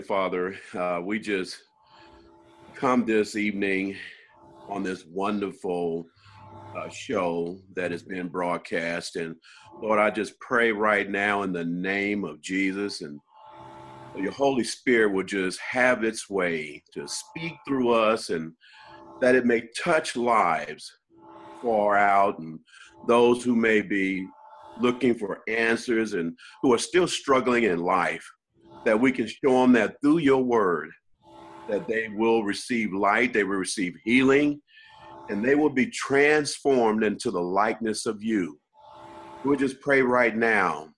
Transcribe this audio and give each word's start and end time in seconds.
Father, 0.00 0.54
uh, 0.74 1.00
we 1.02 1.18
just 1.18 1.58
come 2.74 3.04
this 3.04 3.36
evening 3.36 3.96
on 4.68 4.82
this 4.82 5.04
wonderful 5.06 6.06
uh, 6.76 6.88
show 6.88 7.58
that 7.74 7.90
has 7.90 8.02
been 8.02 8.28
broadcast. 8.28 9.16
And 9.16 9.36
Lord, 9.82 9.98
I 9.98 10.10
just 10.10 10.38
pray 10.40 10.72
right 10.72 11.08
now 11.08 11.42
in 11.42 11.52
the 11.52 11.64
name 11.64 12.24
of 12.24 12.40
Jesus 12.40 13.02
and 13.02 13.20
your 14.16 14.32
Holy 14.32 14.64
Spirit 14.64 15.12
will 15.12 15.24
just 15.24 15.60
have 15.60 16.04
its 16.04 16.28
way 16.28 16.82
to 16.94 17.06
speak 17.06 17.54
through 17.66 17.90
us 17.92 18.30
and 18.30 18.52
that 19.20 19.34
it 19.34 19.46
may 19.46 19.68
touch 19.82 20.16
lives 20.16 20.90
far 21.62 21.96
out 21.96 22.38
and 22.38 22.58
those 23.06 23.44
who 23.44 23.54
may 23.54 23.80
be 23.82 24.26
looking 24.80 25.14
for 25.14 25.42
answers 25.48 26.14
and 26.14 26.36
who 26.62 26.72
are 26.72 26.78
still 26.78 27.06
struggling 27.06 27.64
in 27.64 27.78
life, 27.78 28.26
that 28.84 29.00
we 29.00 29.12
can 29.12 29.26
show 29.26 29.62
them 29.62 29.72
that 29.72 29.96
through 30.02 30.18
your 30.18 30.42
word, 30.42 30.90
that 31.68 31.86
they 31.86 32.08
will 32.08 32.42
receive 32.44 32.92
light, 32.92 33.32
they 33.32 33.44
will 33.44 33.56
receive 33.56 33.94
healing, 34.04 34.60
and 35.28 35.44
they 35.44 35.54
will 35.54 35.70
be 35.70 35.86
transformed 35.86 37.04
into 37.04 37.30
the 37.30 37.40
likeness 37.40 38.06
of 38.06 38.22
you. 38.22 38.58
We'll 39.44 39.58
just 39.58 39.80
pray 39.80 40.02
right 40.02 40.36
now 40.36 40.88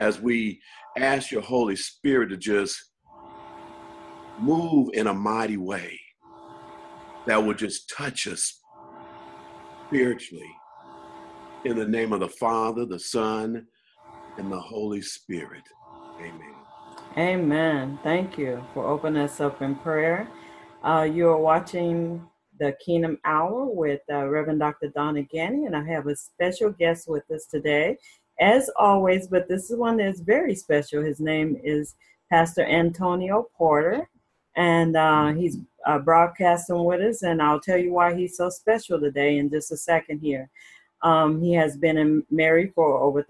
as 0.00 0.20
we 0.20 0.60
ask 0.98 1.30
your 1.30 1.42
Holy 1.42 1.76
Spirit 1.76 2.28
to 2.28 2.36
just 2.36 2.76
move 4.40 4.90
in 4.94 5.06
a 5.06 5.14
mighty 5.14 5.56
way 5.56 5.98
that 7.26 7.42
will 7.42 7.54
just 7.54 7.92
touch 7.96 8.26
us 8.26 8.60
spiritually. 9.86 10.50
In 11.64 11.76
the 11.76 11.86
name 11.86 12.12
of 12.12 12.20
the 12.20 12.28
Father, 12.28 12.86
the 12.86 12.98
Son, 12.98 13.66
and 14.38 14.50
the 14.50 14.60
Holy 14.60 15.02
Spirit. 15.02 15.62
Amen. 16.20 16.59
Amen. 17.18 17.98
Thank 18.04 18.38
you 18.38 18.64
for 18.72 18.86
opening 18.86 19.22
us 19.22 19.40
up 19.40 19.62
in 19.62 19.74
prayer. 19.74 20.28
Uh, 20.84 21.08
you 21.12 21.28
are 21.28 21.36
watching 21.36 22.24
the 22.60 22.76
Kingdom 22.84 23.18
Hour 23.24 23.64
with 23.64 24.00
uh, 24.12 24.28
Reverend 24.28 24.60
Dr. 24.60 24.90
Donna 24.94 25.22
Ghanney, 25.22 25.66
and 25.66 25.74
I 25.74 25.82
have 25.86 26.06
a 26.06 26.14
special 26.14 26.70
guest 26.70 27.08
with 27.08 27.28
us 27.32 27.46
today, 27.46 27.96
as 28.38 28.70
always. 28.76 29.26
But 29.26 29.48
this 29.48 29.70
is 29.70 29.76
one 29.76 29.96
that's 29.96 30.20
very 30.20 30.54
special. 30.54 31.02
His 31.02 31.18
name 31.18 31.60
is 31.64 31.96
Pastor 32.30 32.64
Antonio 32.64 33.48
Porter, 33.58 34.08
and 34.54 34.96
uh, 34.96 35.32
he's 35.32 35.58
uh, 35.86 35.98
broadcasting 35.98 36.84
with 36.84 37.00
us. 37.00 37.22
And 37.22 37.42
I'll 37.42 37.60
tell 37.60 37.78
you 37.78 37.92
why 37.92 38.14
he's 38.14 38.36
so 38.36 38.50
special 38.50 39.00
today 39.00 39.38
in 39.38 39.50
just 39.50 39.72
a 39.72 39.76
second 39.76 40.20
here. 40.20 40.48
Um, 41.02 41.42
he 41.42 41.54
has 41.54 41.76
been 41.76 42.24
married 42.30 42.72
for 42.72 42.98
over 42.98 43.24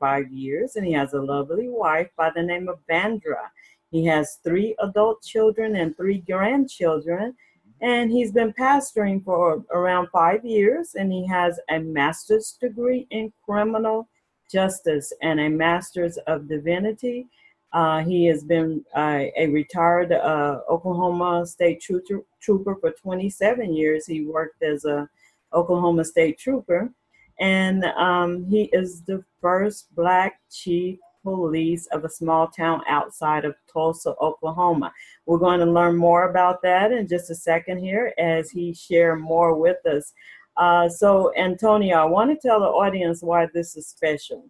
35 0.00 0.32
years, 0.32 0.76
and 0.76 0.86
he 0.86 0.92
has 0.92 1.12
a 1.12 1.20
lovely 1.20 1.68
wife 1.68 2.08
by 2.16 2.30
the 2.34 2.42
name 2.42 2.68
of 2.68 2.78
Vandra. 2.90 3.50
He 3.90 4.04
has 4.06 4.38
three 4.44 4.74
adult 4.80 5.22
children 5.22 5.76
and 5.76 5.96
three 5.96 6.18
grandchildren 6.18 7.34
and 7.80 8.10
he's 8.10 8.32
been 8.32 8.52
pastoring 8.52 9.24
for 9.24 9.64
around 9.72 10.08
five 10.12 10.44
years 10.44 10.94
and 10.96 11.12
he 11.12 11.26
has 11.26 11.60
a 11.70 11.78
master's 11.78 12.58
degree 12.60 13.06
in 13.10 13.32
criminal 13.44 14.08
justice 14.50 15.12
and 15.22 15.38
a 15.40 15.48
master's 15.48 16.16
of 16.26 16.48
divinity. 16.48 17.28
Uh, 17.72 18.02
he 18.02 18.26
has 18.26 18.42
been 18.42 18.84
uh, 18.96 19.24
a 19.36 19.46
retired 19.48 20.10
uh, 20.10 20.60
oklahoma 20.68 21.46
state 21.46 21.80
trooper, 21.80 22.20
trooper 22.40 22.74
for 22.80 22.90
27 22.92 23.72
years. 23.72 24.06
He 24.06 24.24
worked 24.24 24.62
as 24.62 24.84
a 24.84 25.08
oklahoma 25.52 26.04
state 26.04 26.38
trooper 26.38 26.90
and 27.40 27.84
um, 27.84 28.44
he 28.44 28.64
is 28.72 29.02
the 29.02 29.24
first 29.40 29.94
black 29.94 30.40
chief 30.50 30.98
police 31.22 31.86
of 31.92 32.04
a 32.04 32.08
small 32.08 32.48
town 32.48 32.80
outside 32.88 33.44
of 33.44 33.54
Tulsa, 33.70 34.14
Oklahoma. 34.20 34.92
We're 35.26 35.38
going 35.38 35.60
to 35.60 35.66
learn 35.66 35.96
more 35.96 36.30
about 36.30 36.62
that 36.62 36.92
in 36.92 37.06
just 37.06 37.30
a 37.30 37.34
second 37.34 37.78
here 37.78 38.12
as 38.18 38.50
he 38.50 38.72
share 38.72 39.16
more 39.16 39.54
with 39.54 39.84
us. 39.86 40.12
Uh, 40.56 40.88
so, 40.88 41.32
Antonio, 41.36 41.96
I 41.96 42.04
want 42.04 42.30
to 42.30 42.48
tell 42.48 42.60
the 42.60 42.66
audience 42.66 43.22
why 43.22 43.46
this 43.52 43.76
is 43.76 43.86
special. 43.86 44.48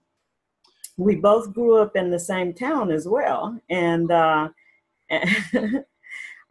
We 0.97 1.17
both 1.17 1.53
grew 1.53 1.77
up 1.77 1.97
in 1.97 2.11
the 2.11 2.19
same 2.19 2.55
town 2.55 2.91
as 2.91 3.07
well, 3.07 3.61
and 3.69 4.11
uh, 4.11 4.49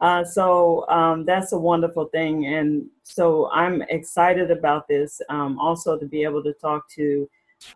uh, 0.00 0.24
so 0.24 0.88
um, 0.88 1.24
that's 1.24 1.52
a 1.52 1.58
wonderful 1.58 2.06
thing. 2.06 2.46
And 2.46 2.86
so 3.02 3.50
I'm 3.50 3.82
excited 3.82 4.50
about 4.50 4.86
this. 4.86 5.20
Um, 5.28 5.58
also, 5.58 5.98
to 5.98 6.06
be 6.06 6.22
able 6.22 6.42
to 6.44 6.52
talk 6.54 6.88
to 6.90 7.28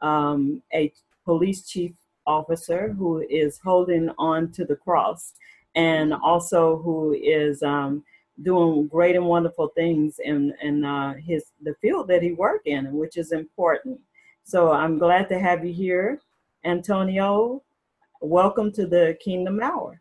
um, 0.03 0.63
a 0.73 0.93
police 1.25 1.67
chief 1.67 1.93
officer 2.27 2.93
who 2.93 3.27
is 3.29 3.59
holding 3.59 4.09
on 4.19 4.53
to 4.53 4.65
the 4.65 4.77
cross 4.77 5.33
and 5.75 6.15
also 6.15 6.79
who 6.79 7.15
is 7.15 7.63
um, 7.63 8.05
doing 8.43 8.87
great 8.87 9.17
and 9.17 9.27
wonderful 9.27 9.69
things 9.75 10.21
in, 10.23 10.55
in 10.63 10.85
uh, 10.85 11.15
his 11.15 11.47
the 11.63 11.75
field 11.81 12.07
that 12.09 12.23
he 12.23 12.33
worked 12.33 12.69
in, 12.69 12.93
which 12.93 13.17
is 13.17 13.33
important. 13.33 13.99
So 14.45 14.71
I'm 14.71 14.99
glad 14.99 15.29
to 15.31 15.39
have 15.39 15.65
you 15.65 15.73
here, 15.73 16.21
Antonio. 16.65 17.63
Welcome 18.21 18.71
to 18.73 18.87
the 18.87 19.17
Kingdom 19.25 19.61
Hour. 19.61 20.01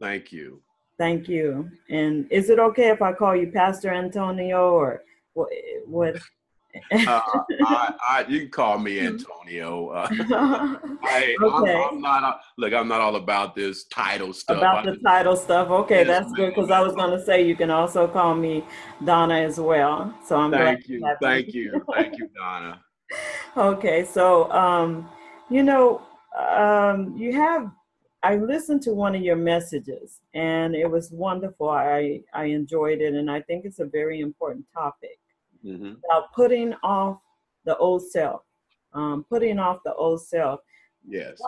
Thank 0.00 0.30
you. 0.30 0.62
Thank 0.98 1.28
you. 1.28 1.70
And 1.88 2.30
is 2.30 2.50
it 2.50 2.58
okay 2.58 2.88
if 2.90 3.00
I 3.00 3.12
call 3.12 3.36
you 3.36 3.52
Pastor 3.52 3.92
Antonio 3.92 4.72
or 4.72 5.04
what? 5.32 5.48
what 5.86 6.16
uh, 6.92 7.20
I, 7.64 7.94
I, 8.08 8.24
you 8.28 8.40
can 8.40 8.50
call 8.50 8.78
me 8.78 8.98
Antonio. 9.00 9.88
Uh, 9.88 10.08
I, 11.02 11.36
okay. 11.40 11.74
I'm, 11.74 11.94
I'm, 11.94 12.00
not 12.00 12.24
uh, 12.24 12.36
look. 12.56 12.72
I'm 12.72 12.88
not 12.88 13.00
all 13.00 13.16
about 13.16 13.54
this 13.54 13.84
title 13.84 14.32
stuff. 14.32 14.58
About 14.58 14.84
the 14.84 14.96
title 14.96 15.36
stuff. 15.36 15.70
Okay, 15.70 16.04
yes, 16.04 16.08
that's 16.08 16.32
good 16.32 16.54
because 16.54 16.70
I 16.70 16.80
was 16.80 16.94
going 16.94 17.16
to 17.16 17.24
say 17.24 17.46
you 17.46 17.56
can 17.56 17.70
also 17.70 18.08
call 18.08 18.34
me 18.34 18.64
Donna 19.04 19.36
as 19.36 19.58
well. 19.58 20.14
So 20.26 20.36
I'm 20.36 20.50
thank 20.50 20.88
you, 20.88 21.14
thank 21.22 21.54
you, 21.54 21.84
thank 21.94 22.18
you, 22.18 22.28
Donna. 22.36 22.80
okay, 23.56 24.04
so 24.04 24.50
um, 24.50 25.08
you 25.48 25.62
know, 25.62 26.02
um, 26.36 27.16
you 27.16 27.32
have. 27.32 27.70
I 28.22 28.36
listened 28.36 28.82
to 28.82 28.94
one 28.94 29.14
of 29.14 29.22
your 29.22 29.36
messages 29.36 30.20
and 30.34 30.74
it 30.74 30.90
was 30.90 31.10
wonderful. 31.12 31.70
I 31.70 32.22
I 32.34 32.44
enjoyed 32.46 33.00
it 33.00 33.14
and 33.14 33.30
I 33.30 33.42
think 33.42 33.64
it's 33.64 33.78
a 33.78 33.86
very 33.86 34.20
important 34.20 34.66
topic 34.74 35.18
mm-hmm. 35.64 35.94
about 36.04 36.32
putting 36.32 36.74
off 36.82 37.18
the 37.64 37.76
old 37.76 38.02
self, 38.10 38.42
um, 38.92 39.24
putting 39.28 39.58
off 39.58 39.78
the 39.84 39.94
old 39.94 40.26
self. 40.26 40.60
Yes. 41.06 41.40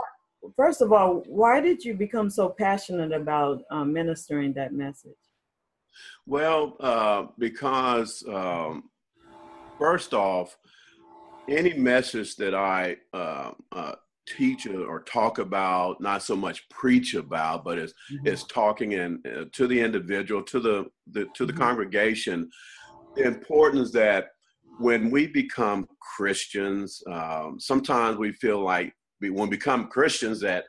First 0.56 0.80
of 0.80 0.92
all, 0.92 1.22
why 1.26 1.60
did 1.60 1.84
you 1.84 1.94
become 1.94 2.30
so 2.30 2.48
passionate 2.48 3.12
about 3.12 3.62
um, 3.70 3.92
ministering 3.92 4.52
that 4.54 4.72
message? 4.72 5.12
Well, 6.26 6.76
uh, 6.80 7.26
because 7.38 8.24
um, 8.28 8.90
first 9.78 10.14
off, 10.14 10.56
any 11.48 11.74
message 11.74 12.36
that 12.36 12.54
I 12.54 12.96
uh, 13.12 13.52
uh, 13.72 13.94
teach 14.26 14.66
or 14.66 15.02
talk 15.02 15.38
about, 15.38 16.00
not 16.00 16.22
so 16.22 16.36
much 16.36 16.68
preach 16.68 17.14
about, 17.14 17.64
but 17.64 17.78
is 17.78 17.94
mm-hmm. 18.12 18.26
is 18.26 18.44
talking 18.44 18.92
in 18.92 19.20
uh, 19.26 19.44
to 19.52 19.66
the 19.66 19.80
individual, 19.80 20.42
to 20.42 20.60
the, 20.60 20.86
the 21.12 21.26
to 21.34 21.46
the 21.46 21.52
mm-hmm. 21.52 21.62
congregation 21.62 22.50
the 23.16 23.24
importance 23.24 23.90
that 23.92 24.28
when 24.78 25.10
we 25.10 25.26
become 25.26 25.86
Christians, 26.16 27.02
um, 27.10 27.56
sometimes 27.58 28.18
we 28.18 28.32
feel 28.32 28.62
like 28.62 28.92
we, 29.20 29.30
when 29.30 29.48
we 29.48 29.56
become 29.56 29.88
Christians 29.88 30.40
that 30.40 30.64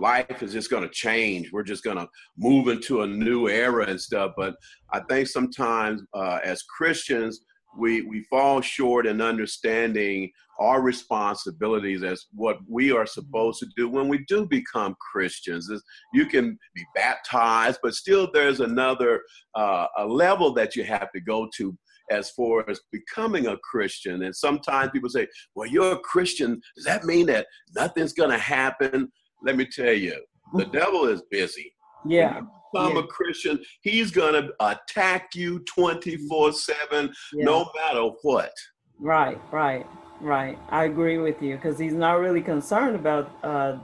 life 0.00 0.42
is 0.42 0.52
just 0.52 0.70
going 0.70 0.82
to 0.82 0.88
change. 0.88 1.52
We're 1.52 1.62
just 1.62 1.84
going 1.84 1.98
to 1.98 2.08
move 2.36 2.68
into 2.68 3.02
a 3.02 3.06
new 3.06 3.48
era 3.48 3.86
and 3.86 4.00
stuff. 4.00 4.32
But 4.36 4.54
I 4.92 5.00
think 5.08 5.28
sometimes 5.28 6.02
uh, 6.14 6.38
as 6.42 6.62
Christians, 6.62 7.40
we, 7.76 8.02
we 8.02 8.22
fall 8.24 8.60
short 8.60 9.06
in 9.06 9.20
understanding 9.20 10.30
our 10.58 10.82
responsibilities 10.82 12.02
as 12.02 12.26
what 12.32 12.58
we 12.68 12.92
are 12.92 13.06
supposed 13.06 13.58
to 13.60 13.66
do 13.76 13.88
when 13.88 14.08
we 14.08 14.24
do 14.28 14.46
become 14.46 14.94
Christians. 15.12 15.70
You 16.12 16.26
can 16.26 16.58
be 16.74 16.84
baptized, 16.94 17.80
but 17.82 17.94
still 17.94 18.30
there's 18.32 18.60
another 18.60 19.22
uh, 19.54 19.86
a 19.98 20.06
level 20.06 20.52
that 20.54 20.76
you 20.76 20.84
have 20.84 21.10
to 21.12 21.20
go 21.20 21.48
to 21.56 21.76
as 22.10 22.30
far 22.30 22.68
as 22.68 22.80
becoming 22.90 23.46
a 23.46 23.56
Christian. 23.58 24.22
And 24.22 24.34
sometimes 24.34 24.90
people 24.90 25.08
say, 25.08 25.26
well, 25.54 25.68
you're 25.68 25.92
a 25.92 26.00
Christian. 26.00 26.60
Does 26.76 26.84
that 26.84 27.04
mean 27.04 27.26
that 27.26 27.46
nothing's 27.74 28.12
going 28.12 28.30
to 28.30 28.38
happen? 28.38 29.10
Let 29.42 29.56
me 29.56 29.66
tell 29.66 29.92
you, 29.92 30.22
the 30.54 30.64
devil 30.72 31.06
is 31.06 31.22
busy. 31.30 31.71
Yeah. 32.06 32.40
I'm 32.74 32.94
yeah. 32.94 33.00
a 33.00 33.06
Christian. 33.06 33.60
He's 33.82 34.10
going 34.10 34.32
to 34.32 34.52
attack 34.60 35.34
you 35.34 35.60
24 35.60 36.52
7, 36.52 37.12
no 37.34 37.70
matter 37.76 38.10
what. 38.22 38.52
Right, 38.98 39.38
right, 39.52 39.86
right. 40.20 40.58
I 40.70 40.84
agree 40.84 41.18
with 41.18 41.42
you 41.42 41.56
because 41.56 41.78
he's 41.78 41.92
not 41.92 42.20
really 42.20 42.40
concerned 42.40 42.96
about 42.96 43.30
uh, 43.42 43.78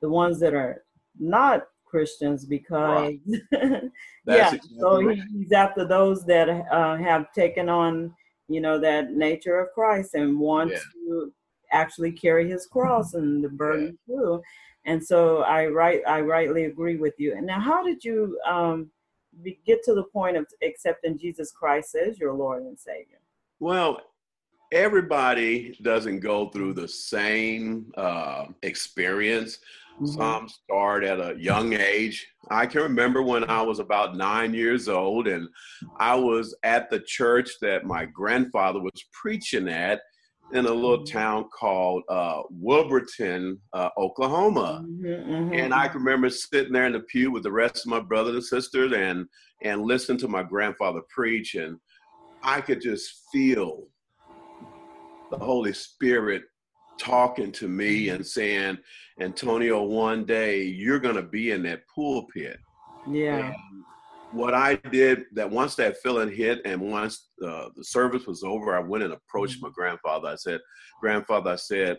the 0.00 0.08
ones 0.08 0.38
that 0.40 0.54
are 0.54 0.84
not 1.18 1.62
Christians 1.84 2.44
because 2.44 3.14
right. 3.20 3.20
yeah, 4.26 4.54
exactly 4.54 4.76
so 4.78 5.02
right. 5.02 5.18
he's 5.32 5.52
after 5.52 5.86
those 5.86 6.24
that 6.26 6.48
uh, 6.48 6.96
have 6.96 7.32
taken 7.32 7.68
on 7.70 8.14
you 8.48 8.60
know 8.60 8.78
that 8.78 9.12
nature 9.12 9.58
of 9.58 9.68
Christ 9.74 10.14
and 10.14 10.38
want 10.38 10.70
yeah. 10.70 10.78
to 10.78 11.32
actually 11.72 12.12
carry 12.12 12.48
his 12.48 12.66
cross 12.66 13.14
and 13.14 13.44
the 13.44 13.48
burden 13.48 13.98
yeah. 14.06 14.14
through. 14.14 14.42
And 14.84 15.04
so 15.04 15.42
I 15.42 15.66
right 15.66 16.00
I 16.06 16.20
rightly 16.20 16.64
agree 16.64 16.96
with 16.96 17.14
you. 17.18 17.34
And 17.34 17.46
now, 17.46 17.60
how 17.60 17.82
did 17.84 18.04
you 18.04 18.38
um, 18.46 18.90
be, 19.42 19.58
get 19.66 19.82
to 19.84 19.94
the 19.94 20.04
point 20.04 20.36
of 20.36 20.46
accepting 20.62 21.18
Jesus 21.18 21.52
Christ 21.52 21.94
as 21.94 22.18
your 22.18 22.32
Lord 22.32 22.62
and 22.62 22.78
Savior? 22.78 23.20
Well, 23.60 24.00
everybody 24.72 25.78
doesn't 25.82 26.20
go 26.20 26.48
through 26.48 26.74
the 26.74 26.88
same 26.88 27.92
uh, 27.96 28.46
experience. 28.62 29.58
Mm-hmm. 29.96 30.06
Some 30.06 30.48
start 30.48 31.02
at 31.02 31.18
a 31.18 31.34
young 31.38 31.72
age. 31.72 32.26
I 32.50 32.66
can 32.66 32.82
remember 32.82 33.22
when 33.22 33.44
I 33.50 33.62
was 33.62 33.80
about 33.80 34.16
nine 34.16 34.54
years 34.54 34.88
old, 34.88 35.26
and 35.26 35.48
I 35.98 36.14
was 36.14 36.56
at 36.62 36.88
the 36.88 37.00
church 37.00 37.50
that 37.62 37.84
my 37.84 38.04
grandfather 38.06 38.80
was 38.80 39.04
preaching 39.12 39.68
at 39.68 40.00
in 40.52 40.66
a 40.66 40.72
little 40.72 40.98
mm-hmm. 40.98 41.18
town 41.18 41.48
called 41.56 42.02
uh, 42.08 42.42
Wilburton, 42.50 43.58
uh, 43.72 43.90
Oklahoma. 43.98 44.84
Mm-hmm, 44.84 45.32
mm-hmm. 45.32 45.54
And 45.54 45.74
I 45.74 45.88
can 45.88 46.02
remember 46.02 46.30
sitting 46.30 46.72
there 46.72 46.86
in 46.86 46.92
the 46.92 47.00
pew 47.00 47.30
with 47.30 47.42
the 47.42 47.52
rest 47.52 47.84
of 47.84 47.90
my 47.90 48.00
brothers 48.00 48.34
and 48.34 48.44
sisters 48.44 48.92
and 48.92 49.26
and 49.62 49.82
listening 49.82 50.18
to 50.18 50.28
my 50.28 50.42
grandfather 50.42 51.00
preach, 51.10 51.56
and 51.56 51.78
I 52.42 52.60
could 52.60 52.80
just 52.80 53.24
feel 53.32 53.88
the 55.30 55.38
Holy 55.38 55.72
Spirit 55.72 56.42
talking 56.98 57.52
to 57.52 57.68
me 57.68 58.06
mm-hmm. 58.06 58.16
and 58.16 58.26
saying, 58.26 58.78
Antonio, 59.20 59.82
one 59.82 60.24
day 60.24 60.62
you're 60.62 61.00
going 61.00 61.16
to 61.16 61.22
be 61.22 61.50
in 61.50 61.62
that 61.64 61.82
pulpit. 61.94 62.58
Yeah. 63.10 63.46
And 63.46 63.54
what 64.32 64.54
I 64.54 64.76
did 64.90 65.24
that 65.32 65.50
once 65.50 65.74
that 65.76 65.98
feeling 65.98 66.30
hit 66.30 66.60
and 66.64 66.80
once 66.80 67.28
uh, 67.44 67.68
the 67.74 67.84
service 67.84 68.26
was 68.26 68.42
over, 68.42 68.76
I 68.76 68.80
went 68.80 69.04
and 69.04 69.12
approached 69.12 69.56
mm-hmm. 69.56 69.66
my 69.66 69.72
grandfather. 69.72 70.28
I 70.28 70.36
said, 70.36 70.60
Grandfather, 71.00 71.52
I 71.52 71.56
said, 71.56 71.98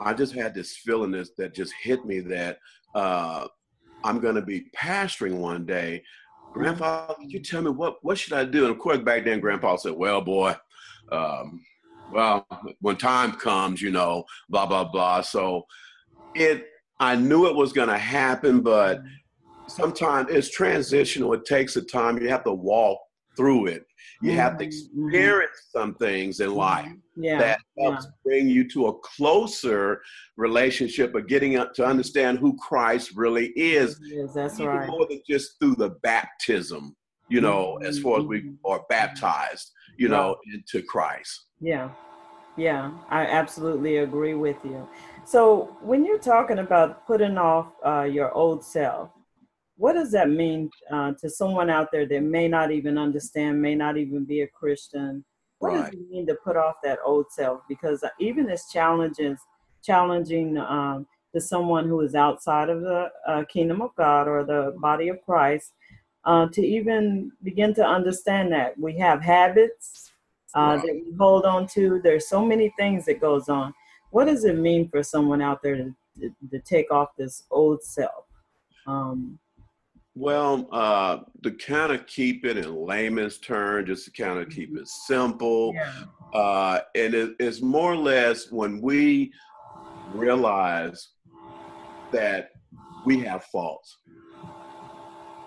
I 0.00 0.14
just 0.14 0.34
had 0.34 0.54
this 0.54 0.76
feeling 0.76 1.10
this, 1.10 1.30
that 1.36 1.54
just 1.54 1.74
hit 1.82 2.04
me 2.04 2.20
that 2.20 2.58
uh, 2.94 3.46
I'm 4.04 4.20
going 4.20 4.34
to 4.36 4.42
be 4.42 4.66
pastoring 4.76 5.38
one 5.38 5.66
day. 5.66 6.02
Grandfather, 6.52 7.14
you 7.20 7.40
tell 7.40 7.62
me 7.62 7.70
what 7.70 7.98
what 8.02 8.18
should 8.18 8.32
I 8.32 8.44
do? 8.44 8.64
And 8.64 8.74
of 8.74 8.78
course, 8.80 8.98
back 8.98 9.24
then, 9.24 9.38
Grandpa 9.38 9.76
said, 9.76 9.92
"Well, 9.92 10.20
boy, 10.20 10.56
um, 11.12 11.60
well, 12.12 12.44
when 12.80 12.96
time 12.96 13.32
comes, 13.32 13.80
you 13.80 13.90
know, 13.90 14.24
blah 14.48 14.66
blah 14.66 14.84
blah." 14.84 15.20
So 15.20 15.66
it, 16.34 16.66
I 16.98 17.14
knew 17.14 17.46
it 17.46 17.54
was 17.54 17.72
going 17.72 17.88
to 17.88 17.98
happen, 17.98 18.62
but 18.62 19.00
sometimes 19.70 20.30
it's 20.30 20.50
transitional. 20.50 21.32
It 21.34 21.44
takes 21.44 21.76
a 21.76 21.82
time. 21.82 22.18
You 22.20 22.28
have 22.28 22.44
to 22.44 22.52
walk 22.52 22.98
through 23.36 23.66
it. 23.66 23.84
You 24.22 24.32
have 24.32 24.58
to 24.58 24.64
mm-hmm. 24.66 25.08
experience 25.08 25.68
some 25.72 25.94
things 25.94 26.40
in 26.40 26.48
mm-hmm. 26.48 26.58
life 26.58 26.92
yeah. 27.16 27.38
that 27.38 27.60
helps 27.78 28.04
yeah. 28.04 28.10
bring 28.24 28.48
you 28.48 28.68
to 28.70 28.88
a 28.88 28.98
closer 28.98 30.02
relationship 30.36 31.14
of 31.14 31.26
getting 31.26 31.56
up 31.56 31.72
to 31.74 31.84
understand 31.86 32.38
who 32.38 32.56
Christ 32.56 33.12
really 33.14 33.46
is. 33.56 33.98
Yes, 34.02 34.34
that's 34.34 34.60
right. 34.60 34.88
More 34.88 35.06
than 35.08 35.22
just 35.28 35.58
through 35.58 35.76
the 35.76 35.90
baptism, 36.02 36.94
you 37.28 37.40
know, 37.40 37.76
mm-hmm. 37.76 37.86
as 37.86 37.98
far 37.98 38.18
as 38.20 38.26
we 38.26 38.42
mm-hmm. 38.42 38.66
are 38.66 38.84
baptized, 38.90 39.70
you 39.96 40.08
know, 40.08 40.36
into 40.52 40.82
Christ. 40.82 41.46
Yeah. 41.60 41.90
Yeah, 42.56 42.90
I 43.08 43.24
absolutely 43.24 43.98
agree 43.98 44.34
with 44.34 44.56
you. 44.64 44.86
So 45.24 45.76
when 45.80 46.04
you're 46.04 46.18
talking 46.18 46.58
about 46.58 47.06
putting 47.06 47.38
off 47.38 47.68
uh, 47.86 48.02
your 48.02 48.32
old 48.32 48.64
self, 48.64 49.10
what 49.80 49.94
does 49.94 50.10
that 50.10 50.28
mean 50.28 50.70
uh, 50.92 51.12
to 51.12 51.30
someone 51.30 51.70
out 51.70 51.90
there 51.90 52.04
that 52.06 52.22
may 52.22 52.46
not 52.46 52.70
even 52.70 52.98
understand, 52.98 53.62
may 53.62 53.74
not 53.74 53.96
even 53.96 54.26
be 54.26 54.42
a 54.42 54.46
Christian? 54.46 55.24
What 55.58 55.72
right. 55.72 55.90
does 55.90 55.94
it 55.94 56.10
mean 56.10 56.26
to 56.26 56.34
put 56.34 56.58
off 56.58 56.74
that 56.84 56.98
old 57.02 57.32
self? 57.32 57.62
Because 57.66 58.04
even 58.18 58.50
as 58.50 58.66
challenges, 58.70 59.40
challenging 59.82 60.58
um, 60.58 61.06
to 61.34 61.40
someone 61.40 61.88
who 61.88 62.02
is 62.02 62.14
outside 62.14 62.68
of 62.68 62.82
the 62.82 63.08
uh, 63.26 63.44
kingdom 63.44 63.80
of 63.80 63.94
God 63.96 64.28
or 64.28 64.44
the 64.44 64.76
body 64.76 65.08
of 65.08 65.24
Christ, 65.24 65.72
uh, 66.26 66.46
to 66.52 66.60
even 66.60 67.32
begin 67.42 67.72
to 67.72 67.82
understand 67.82 68.52
that 68.52 68.78
we 68.78 68.98
have 68.98 69.22
habits 69.22 70.12
uh, 70.54 70.76
that 70.76 71.02
we 71.06 71.16
hold 71.16 71.46
on 71.46 71.66
to. 71.68 72.02
There's 72.04 72.28
so 72.28 72.44
many 72.44 72.70
things 72.78 73.06
that 73.06 73.18
goes 73.18 73.48
on. 73.48 73.72
What 74.10 74.26
does 74.26 74.44
it 74.44 74.58
mean 74.58 74.90
for 74.90 75.02
someone 75.02 75.40
out 75.40 75.62
there 75.62 75.76
to, 75.76 75.94
to, 76.20 76.30
to 76.50 76.58
take 76.58 76.90
off 76.90 77.16
this 77.16 77.44
old 77.50 77.82
self? 77.82 78.24
Um, 78.86 79.38
well, 80.20 80.68
uh, 80.70 81.20
to 81.42 81.50
kind 81.52 81.92
of 81.92 82.06
keep 82.06 82.44
it 82.44 82.58
in 82.58 82.74
layman's 82.74 83.38
terms, 83.38 83.88
just 83.88 84.04
to 84.04 84.22
kind 84.22 84.38
of 84.38 84.50
keep 84.50 84.68
mm-hmm. 84.68 84.82
it 84.82 84.88
simple. 84.88 85.72
Yeah. 85.74 86.38
Uh, 86.38 86.80
and 86.94 87.14
it, 87.14 87.36
it's 87.40 87.62
more 87.62 87.94
or 87.94 87.96
less 87.96 88.52
when 88.52 88.82
we 88.82 89.32
realize 90.12 91.08
that 92.12 92.50
we 93.06 93.20
have 93.20 93.44
faults. 93.44 93.96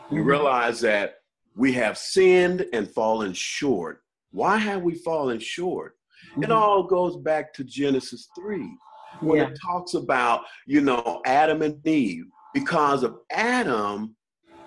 We 0.09 0.17
mm-hmm. 0.17 0.27
realize 0.27 0.81
that 0.81 1.17
we 1.55 1.71
have 1.73 1.95
sinned 1.95 2.65
and 2.73 2.89
fallen 2.89 3.33
short. 3.33 4.01
Why 4.31 4.57
have 4.57 4.81
we 4.81 4.95
fallen 4.95 5.39
short? 5.39 5.97
Mm-hmm. 6.31 6.43
It 6.45 6.51
all 6.51 6.81
goes 6.81 7.15
back 7.17 7.53
to 7.53 7.63
Genesis 7.63 8.27
3 8.35 8.75
when 9.21 9.37
yeah. 9.37 9.49
it 9.49 9.59
talks 9.63 9.93
about, 9.93 10.45
you 10.65 10.81
know, 10.81 11.21
Adam 11.27 11.61
and 11.61 11.85
Eve. 11.85 12.25
Because 12.55 13.03
of 13.03 13.17
Adam, 13.31 14.15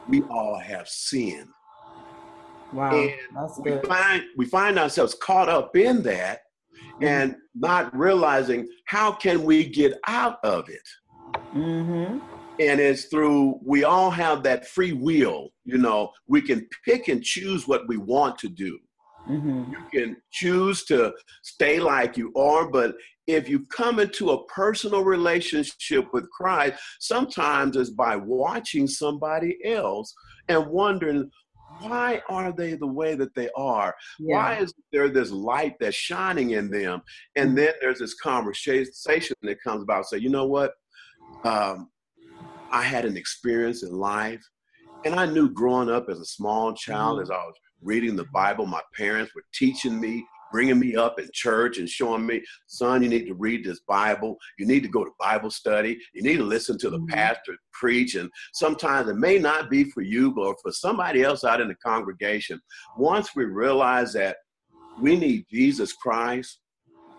we 0.08 0.22
all 0.24 0.58
have 0.58 0.88
sinned. 0.88 1.48
Wow, 2.72 2.92
and 2.94 3.12
that's 3.34 3.58
good. 3.58 3.82
We 3.82 3.88
find, 3.88 4.22
we 4.36 4.46
find 4.46 4.78
ourselves 4.78 5.14
caught 5.14 5.48
up 5.48 5.76
in 5.76 6.02
that 6.02 6.40
mm-hmm. 6.94 7.04
and 7.04 7.36
not 7.54 7.96
realizing 7.96 8.68
how 8.86 9.12
can 9.12 9.44
we 9.44 9.64
get 9.66 9.98
out 10.06 10.38
of 10.44 10.68
it. 10.68 10.88
Mm-hmm. 11.54 12.18
And 12.58 12.80
it's 12.80 13.04
through, 13.04 13.60
we 13.62 13.84
all 13.84 14.10
have 14.10 14.42
that 14.44 14.66
free 14.66 14.92
will, 14.92 15.50
you 15.64 15.78
know, 15.78 16.10
we 16.26 16.40
can 16.40 16.66
pick 16.84 17.08
and 17.08 17.22
choose 17.22 17.68
what 17.68 17.86
we 17.86 17.98
want 17.98 18.38
to 18.38 18.48
do. 18.48 18.78
Mm-hmm. 19.28 19.72
You 19.72 19.78
can 19.92 20.16
choose 20.30 20.84
to 20.86 21.12
stay 21.42 21.80
like 21.80 22.16
you 22.16 22.32
are, 22.34 22.70
but 22.70 22.94
if 23.26 23.48
you 23.48 23.66
come 23.66 23.98
into 23.98 24.30
a 24.30 24.44
personal 24.46 25.02
relationship 25.02 26.12
with 26.12 26.30
Christ, 26.30 26.80
sometimes 27.00 27.76
it's 27.76 27.90
by 27.90 28.16
watching 28.16 28.86
somebody 28.86 29.58
else 29.64 30.14
and 30.48 30.66
wondering, 30.66 31.30
why 31.80 32.22
are 32.28 32.52
they 32.52 32.74
the 32.74 32.86
way 32.86 33.14
that 33.16 33.34
they 33.34 33.50
are? 33.56 33.94
Yeah. 34.18 34.36
Why 34.36 34.54
is 34.58 34.72
there 34.92 35.08
this 35.08 35.30
light 35.30 35.74
that's 35.80 35.96
shining 35.96 36.50
in 36.50 36.70
them? 36.70 37.02
And 37.34 37.58
then 37.58 37.72
there's 37.80 37.98
this 37.98 38.14
conversation 38.14 39.34
that 39.42 39.62
comes 39.62 39.82
about 39.82 40.06
say, 40.06 40.18
you 40.18 40.30
know 40.30 40.46
what? 40.46 40.72
Um, 41.44 41.90
I 42.70 42.82
had 42.82 43.04
an 43.04 43.16
experience 43.16 43.82
in 43.82 43.92
life, 43.92 44.42
and 45.04 45.14
I 45.14 45.26
knew 45.26 45.50
growing 45.50 45.90
up 45.90 46.08
as 46.08 46.20
a 46.20 46.24
small 46.24 46.72
child, 46.74 47.16
mm-hmm. 47.16 47.24
as 47.24 47.30
I 47.30 47.44
was 47.44 47.54
reading 47.82 48.16
the 48.16 48.26
Bible, 48.32 48.66
my 48.66 48.80
parents 48.96 49.34
were 49.34 49.44
teaching 49.52 50.00
me 50.00 50.24
bringing 50.52 50.78
me 50.78 50.96
up 50.96 51.18
in 51.18 51.28
church 51.32 51.78
and 51.78 51.88
showing 51.88 52.26
me, 52.26 52.42
son, 52.66 53.02
you 53.02 53.08
need 53.08 53.26
to 53.26 53.34
read 53.34 53.64
this 53.64 53.80
Bible. 53.88 54.36
You 54.58 54.66
need 54.66 54.82
to 54.82 54.88
go 54.88 55.04
to 55.04 55.10
Bible 55.18 55.50
study. 55.50 55.98
You 56.14 56.22
need 56.22 56.36
to 56.38 56.44
listen 56.44 56.78
to 56.78 56.90
the 56.90 56.98
mm-hmm. 56.98 57.14
pastor 57.14 57.56
preach. 57.72 58.14
And 58.14 58.30
sometimes 58.52 59.08
it 59.08 59.16
may 59.16 59.38
not 59.38 59.70
be 59.70 59.84
for 59.84 60.02
you, 60.02 60.32
but 60.32 60.56
for 60.62 60.72
somebody 60.72 61.22
else 61.22 61.44
out 61.44 61.60
in 61.60 61.68
the 61.68 61.74
congregation. 61.76 62.60
Once 62.96 63.34
we 63.36 63.44
realize 63.44 64.12
that 64.14 64.36
we 65.00 65.16
need 65.16 65.46
Jesus 65.50 65.92
Christ, 65.92 66.60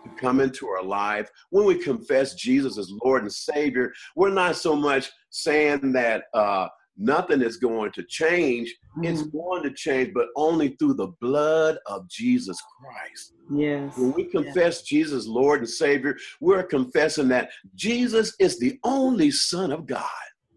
to 0.04 0.10
come 0.20 0.40
into 0.40 0.68
our 0.68 0.82
life. 0.82 1.28
When 1.50 1.64
we 1.64 1.76
confess 1.76 2.34
Jesus 2.34 2.78
as 2.78 2.90
Lord 3.02 3.22
and 3.22 3.32
Savior, 3.32 3.92
we're 4.16 4.30
not 4.30 4.56
so 4.56 4.76
much 4.76 5.10
saying 5.30 5.92
that 5.92 6.24
uh, 6.34 6.68
nothing 6.98 7.40
is 7.40 7.56
going 7.56 7.92
to 7.92 8.02
change. 8.02 8.74
Mm. 8.98 9.06
It's 9.06 9.22
going 9.22 9.62
to 9.62 9.72
change, 9.72 10.12
but 10.12 10.26
only 10.36 10.76
through 10.78 10.94
the 10.94 11.12
blood 11.20 11.78
of 11.86 12.08
Jesus 12.08 12.58
Christ. 12.78 13.34
Yes. 13.50 13.96
When 13.96 14.12
we 14.12 14.24
confess 14.24 14.80
yes. 14.80 14.82
Jesus, 14.82 15.26
Lord 15.26 15.60
and 15.60 15.68
Savior, 15.68 16.16
we're 16.40 16.64
confessing 16.64 17.28
that 17.28 17.50
Jesus 17.74 18.34
is 18.38 18.58
the 18.58 18.78
only 18.84 19.30
Son 19.30 19.72
of 19.72 19.86
God. 19.86 20.04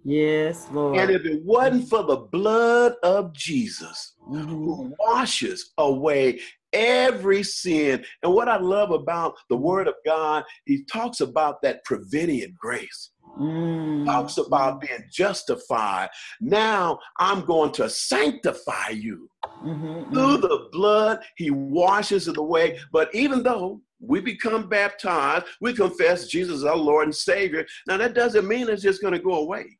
Yes, 0.03 0.67
Lord. 0.71 0.97
And 0.97 1.11
if 1.11 1.25
it 1.25 1.43
wasn't 1.43 1.87
for 1.87 2.03
the 2.03 2.17
blood 2.17 2.95
of 3.03 3.33
Jesus, 3.33 4.15
mm-hmm. 4.27 4.49
who 4.49 4.95
washes 4.99 5.73
away 5.77 6.39
every 6.73 7.43
sin. 7.43 8.03
And 8.23 8.33
what 8.33 8.49
I 8.49 8.57
love 8.57 8.91
about 8.91 9.35
the 9.49 9.57
Word 9.57 9.87
of 9.87 9.95
God, 10.05 10.43
He 10.65 10.83
talks 10.85 11.21
about 11.21 11.61
that 11.61 11.83
prevenient 11.85 12.57
grace. 12.57 13.11
Mm. 13.39 14.05
Talks 14.05 14.37
about 14.37 14.81
being 14.81 15.05
justified. 15.09 16.09
Now 16.41 16.99
I'm 17.17 17.45
going 17.45 17.71
to 17.73 17.89
sanctify 17.89 18.89
you. 18.89 19.29
Mm-hmm, 19.63 20.13
Through 20.13 20.37
mm-hmm. 20.37 20.41
the 20.41 20.67
blood, 20.71 21.19
he 21.37 21.49
washes 21.49 22.27
it 22.27 22.37
away. 22.37 22.79
But 22.91 23.13
even 23.15 23.41
though 23.41 23.81
we 23.99 24.19
become 24.19 24.67
baptized, 24.67 25.45
we 25.61 25.73
confess 25.73 26.27
Jesus 26.27 26.57
as 26.57 26.63
our 26.65 26.75
Lord 26.75 27.05
and 27.05 27.15
Savior. 27.15 27.65
Now 27.87 27.97
that 27.97 28.15
doesn't 28.15 28.47
mean 28.47 28.69
it's 28.69 28.81
just 28.81 29.01
going 29.01 29.13
to 29.13 29.19
go 29.19 29.35
away. 29.35 29.77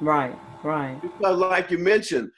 Right, 0.00 0.36
right. 0.62 1.00
Because, 1.00 1.38
like 1.38 1.70
you 1.70 1.78
mentioned, 1.78 2.30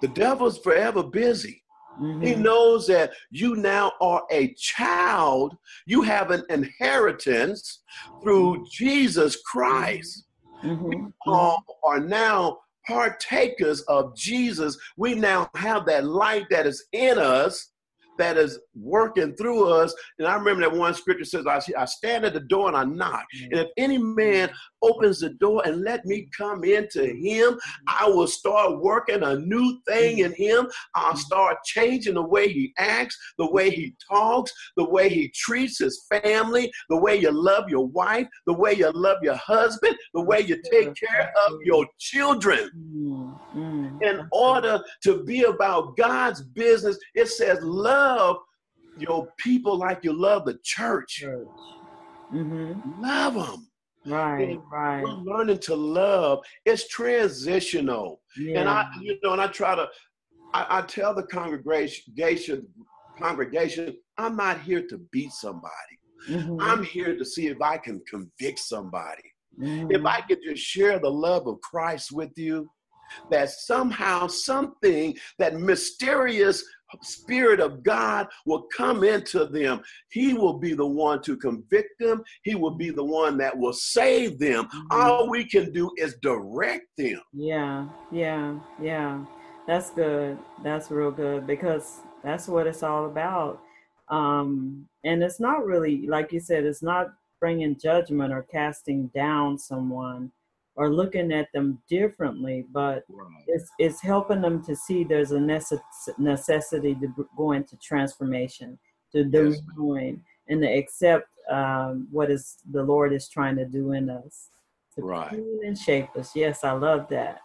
the 0.00 0.08
devil's 0.08 0.58
forever 0.58 1.02
busy. 1.02 1.62
Mm-hmm. 2.00 2.22
He 2.22 2.34
knows 2.34 2.86
that 2.88 3.12
you 3.30 3.56
now 3.56 3.92
are 4.00 4.22
a 4.30 4.54
child. 4.54 5.56
You 5.86 6.02
have 6.02 6.30
an 6.30 6.44
inheritance 6.50 7.82
through 8.22 8.66
Jesus 8.70 9.40
Christ. 9.44 10.24
Mm-hmm. 10.62 10.88
We 10.88 10.96
all 11.26 11.62
are 11.84 12.00
now 12.00 12.58
partakers 12.86 13.82
of 13.82 14.16
Jesus. 14.16 14.76
We 14.96 15.14
now 15.14 15.48
have 15.54 15.86
that 15.86 16.04
light 16.04 16.46
that 16.50 16.66
is 16.66 16.84
in 16.92 17.18
us 17.18 17.70
that 18.18 18.36
is 18.36 18.58
working 18.74 19.34
through 19.34 19.68
us. 19.68 19.94
And 20.18 20.28
I 20.28 20.36
remember 20.36 20.62
that 20.62 20.76
one 20.76 20.94
scripture 20.94 21.24
says, 21.24 21.46
I, 21.46 21.60
I 21.76 21.84
stand 21.84 22.24
at 22.24 22.34
the 22.34 22.40
door 22.40 22.68
and 22.68 22.76
I 22.76 22.84
knock. 22.84 23.24
Mm-hmm. 23.36 23.52
And 23.52 23.60
if 23.60 23.68
any 23.76 23.98
man 23.98 24.50
opens 24.88 25.20
the 25.20 25.30
door 25.30 25.62
and 25.64 25.82
let 25.82 26.04
me 26.04 26.28
come 26.36 26.64
into 26.64 27.04
him, 27.06 27.58
I 27.86 28.06
will 28.08 28.26
start 28.26 28.82
working 28.82 29.22
a 29.22 29.36
new 29.36 29.80
thing 29.88 30.18
in 30.18 30.32
him. 30.34 30.66
I'll 30.94 31.16
start 31.16 31.56
changing 31.64 32.14
the 32.14 32.22
way 32.34 32.48
he 32.48 32.72
acts, 32.78 33.16
the 33.38 33.50
way 33.50 33.70
he 33.70 33.94
talks, 34.10 34.52
the 34.76 34.88
way 34.88 35.08
he 35.08 35.32
treats 35.34 35.78
his 35.78 36.06
family, 36.08 36.70
the 36.88 36.96
way 36.96 37.16
you 37.16 37.30
love 37.30 37.68
your 37.68 37.86
wife, 37.86 38.26
the 38.46 38.52
way 38.52 38.74
you 38.74 38.90
love 38.92 39.18
your 39.22 39.36
husband, 39.36 39.96
the 40.14 40.22
way 40.22 40.40
you 40.40 40.56
take 40.70 40.94
care 40.94 41.32
of 41.46 41.52
your 41.64 41.86
children. 41.98 42.70
In 44.02 44.28
order 44.32 44.80
to 45.04 45.24
be 45.24 45.44
about 45.44 45.96
God's 45.96 46.42
business, 46.42 46.98
it 47.14 47.28
says, 47.28 47.58
love 47.62 48.36
your 48.98 49.28
people 49.38 49.76
like 49.76 50.04
you 50.04 50.12
love 50.12 50.44
the 50.44 50.58
church. 50.62 51.16
church. 51.20 51.48
Mm-hmm. 52.32 53.02
Love 53.02 53.34
them. 53.34 53.68
Right, 54.06 54.50
and 54.50 54.60
right. 54.70 55.02
We're 55.02 55.12
learning 55.12 55.58
to 55.60 55.74
love. 55.74 56.40
It's 56.64 56.88
transitional, 56.88 58.20
yeah. 58.36 58.60
and 58.60 58.68
I, 58.68 58.86
you 59.00 59.18
know, 59.22 59.32
and 59.32 59.40
I 59.40 59.46
try 59.46 59.74
to, 59.74 59.88
I, 60.52 60.78
I 60.78 60.82
tell 60.82 61.14
the 61.14 61.22
congregation, 61.22 62.66
congregation, 63.18 63.96
I'm 64.18 64.36
not 64.36 64.60
here 64.60 64.86
to 64.88 64.98
beat 65.10 65.32
somebody. 65.32 65.70
Mm-hmm. 66.28 66.60
I'm 66.60 66.84
here 66.84 67.16
to 67.16 67.24
see 67.24 67.48
if 67.48 67.60
I 67.60 67.78
can 67.78 68.02
convict 68.08 68.58
somebody. 68.58 69.22
Mm-hmm. 69.60 69.90
If 69.90 70.04
I 70.04 70.20
could 70.22 70.38
just 70.44 70.62
share 70.62 70.98
the 70.98 71.10
love 71.10 71.46
of 71.46 71.60
Christ 71.60 72.12
with 72.12 72.32
you, 72.36 72.68
that 73.30 73.50
somehow 73.50 74.26
something, 74.26 75.16
that 75.38 75.54
mysterious 75.54 76.64
Spirit 77.02 77.60
of 77.60 77.82
God 77.82 78.28
will 78.46 78.66
come 78.76 79.04
into 79.04 79.46
them. 79.46 79.82
He 80.10 80.34
will 80.34 80.58
be 80.58 80.74
the 80.74 80.86
one 80.86 81.22
to 81.22 81.36
convict 81.36 81.98
them. 81.98 82.22
He 82.42 82.54
will 82.54 82.74
be 82.74 82.90
the 82.90 83.04
one 83.04 83.36
that 83.38 83.56
will 83.56 83.72
save 83.72 84.38
them. 84.38 84.64
Mm-hmm. 84.64 84.86
All 84.90 85.28
we 85.28 85.44
can 85.44 85.72
do 85.72 85.90
is 85.96 86.16
direct 86.22 86.86
them. 86.96 87.20
Yeah, 87.32 87.88
yeah, 88.12 88.58
yeah. 88.80 89.24
That's 89.66 89.90
good. 89.90 90.38
That's 90.62 90.90
real 90.90 91.10
good 91.10 91.46
because 91.46 92.00
that's 92.22 92.48
what 92.48 92.66
it's 92.66 92.82
all 92.82 93.06
about. 93.06 93.60
Um, 94.08 94.86
and 95.04 95.22
it's 95.22 95.40
not 95.40 95.64
really, 95.64 96.06
like 96.06 96.32
you 96.32 96.40
said, 96.40 96.64
it's 96.64 96.82
not 96.82 97.14
bringing 97.40 97.78
judgment 97.78 98.32
or 98.32 98.42
casting 98.42 99.08
down 99.08 99.58
someone 99.58 100.30
or 100.76 100.92
looking 100.92 101.32
at 101.32 101.52
them 101.52 101.80
differently, 101.88 102.66
but 102.72 103.04
right. 103.08 103.44
it's, 103.46 103.70
it's 103.78 104.00
helping 104.00 104.40
them 104.40 104.62
to 104.64 104.74
see 104.74 105.04
there's 105.04 105.32
a 105.32 105.38
necess- 105.38 105.80
necessity 106.18 106.94
to 106.96 107.28
go 107.36 107.52
into 107.52 107.76
transformation, 107.76 108.78
to 109.12 109.24
do 109.24 109.50
yes. 109.50 110.16
and 110.48 110.62
to 110.62 110.68
accept 110.68 111.28
um, 111.50 112.08
what 112.10 112.30
is 112.30 112.56
the 112.72 112.82
Lord 112.82 113.12
is 113.12 113.28
trying 113.28 113.56
to 113.56 113.64
do 113.64 113.92
in 113.92 114.10
us, 114.10 114.50
to 114.96 115.02
right. 115.02 115.28
clean 115.28 115.60
and 115.64 115.78
shape 115.78 116.08
us. 116.16 116.34
Yes, 116.34 116.64
I 116.64 116.72
love 116.72 117.08
that. 117.10 117.40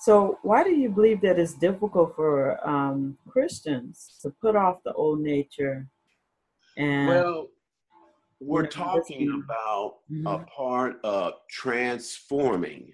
So, 0.00 0.38
why 0.42 0.64
do 0.64 0.70
you 0.70 0.90
believe 0.90 1.22
that 1.22 1.38
it's 1.38 1.54
difficult 1.54 2.14
for 2.14 2.58
um, 2.68 3.16
Christians 3.28 4.18
to 4.22 4.30
put 4.42 4.56
off 4.56 4.82
the 4.84 4.92
old 4.92 5.20
nature? 5.20 5.86
And 6.76 7.08
well, 7.08 7.48
we're 8.40 8.66
talking 8.66 9.42
about 9.44 9.96
mm-hmm. 10.10 10.26
a 10.26 10.38
part 10.44 10.96
of 11.04 11.34
transforming. 11.50 12.92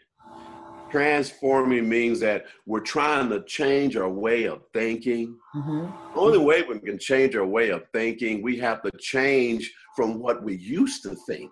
Transforming 0.90 1.88
means 1.88 2.18
that 2.20 2.46
we're 2.66 2.80
trying 2.80 3.28
to 3.30 3.44
change 3.44 3.96
our 3.96 4.08
way 4.08 4.44
of 4.44 4.62
thinking. 4.74 5.36
Mm-hmm. 5.54 6.14
The 6.14 6.20
only 6.20 6.38
way 6.38 6.62
we 6.62 6.80
can 6.80 6.98
change 6.98 7.36
our 7.36 7.46
way 7.46 7.70
of 7.70 7.84
thinking, 7.92 8.42
we 8.42 8.58
have 8.58 8.82
to 8.82 8.90
change 8.98 9.72
from 9.94 10.18
what 10.18 10.42
we 10.42 10.56
used 10.56 11.02
to 11.04 11.14
think. 11.28 11.50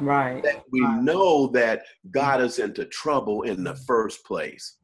Right. 0.00 0.42
That 0.42 0.62
we 0.70 0.82
right. 0.82 1.02
know 1.02 1.48
that 1.48 1.82
God 2.10 2.40
is 2.40 2.58
into 2.58 2.84
trouble 2.86 3.42
in 3.42 3.64
the 3.64 3.74
first 3.74 4.24
place. 4.24 4.76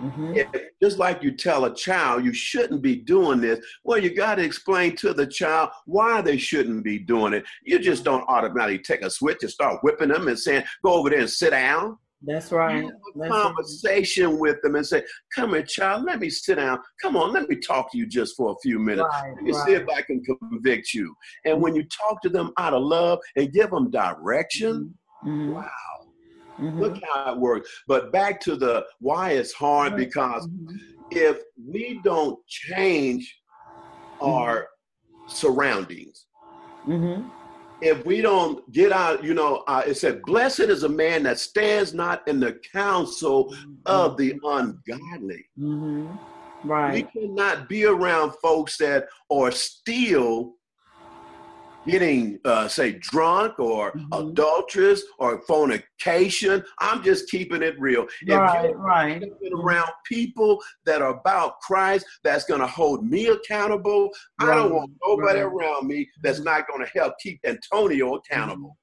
Mm-hmm. 0.00 0.34
If, 0.34 0.48
just 0.82 0.98
like 0.98 1.22
you 1.22 1.32
tell 1.32 1.66
a 1.66 1.74
child 1.74 2.24
you 2.24 2.32
shouldn't 2.32 2.82
be 2.82 2.96
doing 2.96 3.40
this, 3.40 3.64
well, 3.84 3.98
you 3.98 4.14
got 4.14 4.36
to 4.36 4.44
explain 4.44 4.96
to 4.96 5.12
the 5.12 5.26
child 5.26 5.70
why 5.86 6.20
they 6.22 6.36
shouldn't 6.36 6.82
be 6.82 6.98
doing 6.98 7.34
it. 7.34 7.44
You 7.64 7.78
just 7.78 8.02
don't 8.04 8.24
automatically 8.28 8.78
take 8.78 9.02
a 9.02 9.10
switch 9.10 9.42
and 9.42 9.50
start 9.50 9.82
whipping 9.82 10.08
them 10.08 10.28
and 10.28 10.38
saying, 10.38 10.64
"Go 10.84 10.94
over 10.94 11.10
there 11.10 11.20
and 11.20 11.30
sit 11.30 11.50
down." 11.50 11.98
That's 12.24 12.52
right. 12.52 12.88
That's 13.16 13.30
conversation 13.32 14.30
right. 14.30 14.38
with 14.38 14.62
them 14.62 14.76
and 14.76 14.86
say, 14.86 15.02
"Come 15.34 15.50
here, 15.50 15.62
child. 15.62 16.04
Let 16.04 16.20
me 16.20 16.30
sit 16.30 16.56
down. 16.56 16.78
Come 17.00 17.16
on, 17.16 17.32
let 17.32 17.48
me 17.48 17.56
talk 17.56 17.90
to 17.92 17.98
you 17.98 18.06
just 18.06 18.36
for 18.36 18.52
a 18.52 18.56
few 18.62 18.78
minutes. 18.78 19.08
Right, 19.12 19.32
let 19.34 19.42
me 19.42 19.52
right. 19.52 19.66
see 19.66 19.72
if 19.74 19.88
I 19.88 20.02
can 20.02 20.22
convict 20.22 20.94
you." 20.94 21.14
And 21.44 21.54
mm-hmm. 21.54 21.62
when 21.62 21.74
you 21.74 21.84
talk 21.84 22.22
to 22.22 22.28
them 22.28 22.52
out 22.58 22.74
of 22.74 22.82
love 22.82 23.18
and 23.36 23.52
give 23.52 23.70
them 23.70 23.90
direction, 23.90 24.94
mm-hmm. 25.24 25.28
mm-hmm. 25.28 25.54
wow 25.54 25.68
Mm-hmm. 26.62 26.80
Look 26.80 27.02
how 27.12 27.32
it 27.32 27.38
works. 27.38 27.70
But 27.88 28.12
back 28.12 28.40
to 28.42 28.56
the 28.56 28.84
why 29.00 29.32
it's 29.32 29.52
hard 29.52 29.96
because 29.96 30.46
mm-hmm. 30.46 30.76
if 31.10 31.38
we 31.66 32.00
don't 32.04 32.38
change 32.46 33.40
our 34.20 34.60
mm-hmm. 34.60 35.28
surroundings, 35.28 36.26
mm-hmm. 36.86 37.28
If 37.82 38.06
we 38.06 38.20
don't 38.20 38.70
get 38.72 38.92
out, 38.92 39.24
you 39.24 39.34
know, 39.34 39.64
uh, 39.66 39.82
it 39.86 39.94
said, 39.94 40.22
Blessed 40.22 40.60
is 40.60 40.84
a 40.84 40.88
man 40.88 41.24
that 41.24 41.38
stands 41.38 41.92
not 41.92 42.26
in 42.28 42.38
the 42.38 42.60
counsel 42.72 43.54
of 43.86 44.16
the 44.16 44.32
ungodly. 44.44 45.44
Mm-hmm. 45.58 46.08
Right. 46.64 46.94
We 46.94 47.20
cannot 47.20 47.68
be 47.68 47.84
around 47.84 48.34
folks 48.42 48.76
that 48.78 49.06
are 49.30 49.50
still 49.50 50.54
getting, 51.86 52.38
uh, 52.44 52.68
say, 52.68 52.92
drunk 52.92 53.58
or 53.58 53.92
mm-hmm. 53.92 54.30
adulterous 54.30 55.02
or 55.18 55.42
fornication. 55.42 56.62
I'm 56.80 57.02
just 57.02 57.28
keeping 57.30 57.62
it 57.62 57.78
real. 57.78 58.06
Right, 58.28 58.70
if 58.70 58.76
right. 58.76 59.22
around 59.54 59.90
people 60.06 60.62
that 60.86 61.02
are 61.02 61.18
about 61.18 61.60
Christ, 61.60 62.06
that's 62.24 62.44
going 62.44 62.60
to 62.60 62.66
hold 62.66 63.08
me 63.08 63.28
accountable. 63.28 64.10
Right. 64.40 64.50
I 64.50 64.54
don't 64.54 64.74
want 64.74 64.90
nobody 65.06 65.40
right. 65.40 65.52
around 65.52 65.86
me 65.86 66.08
that's 66.22 66.38
mm-hmm. 66.38 66.46
not 66.46 66.68
going 66.68 66.84
to 66.84 66.90
help 66.98 67.14
keep 67.20 67.40
Antonio 67.44 68.14
accountable. 68.14 68.76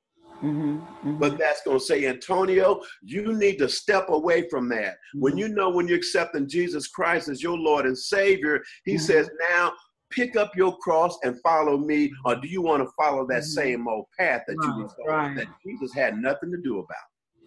Mm-hmm, 0.44 0.78
mm-hmm. 0.78 1.18
But 1.18 1.38
that's 1.38 1.62
going 1.64 1.80
to 1.80 1.84
say, 1.84 2.06
Antonio, 2.06 2.80
you 3.02 3.34
need 3.34 3.58
to 3.58 3.68
step 3.68 4.08
away 4.10 4.48
from 4.48 4.70
that. 4.70 4.94
Mm-hmm. 4.94 5.20
When 5.20 5.38
you 5.38 5.50
know 5.50 5.70
when 5.70 5.88
you're 5.88 5.98
accepting 5.98 6.48
Jesus 6.48 6.88
Christ 6.88 7.28
as 7.28 7.44
your 7.44 7.58
Lord 7.58 7.86
and 7.86 7.98
Savior, 7.98 8.62
He 8.86 8.94
mm-hmm. 8.94 9.02
says, 9.02 9.30
now 9.52 9.74
pick 10.10 10.36
up 10.36 10.56
your 10.56 10.78
cross 10.78 11.18
and 11.24 11.40
follow 11.42 11.78
me, 11.78 12.12
or 12.26 12.36
do 12.36 12.48
you 12.48 12.62
want 12.62 12.84
to 12.84 12.90
follow 12.98 13.26
that 13.28 13.42
mm-hmm. 13.42 13.62
same 13.62 13.88
old 13.88 14.06
path 14.18 14.44
that 14.48 14.56
right, 14.56 14.68
you 14.68 14.84
was 14.84 14.96
right. 15.08 15.36
that 15.36 15.48
Jesus 15.66 15.94
had 15.94 16.18
nothing 16.18 16.52
to 16.52 16.58
do 16.58 16.80
about? 16.80 16.98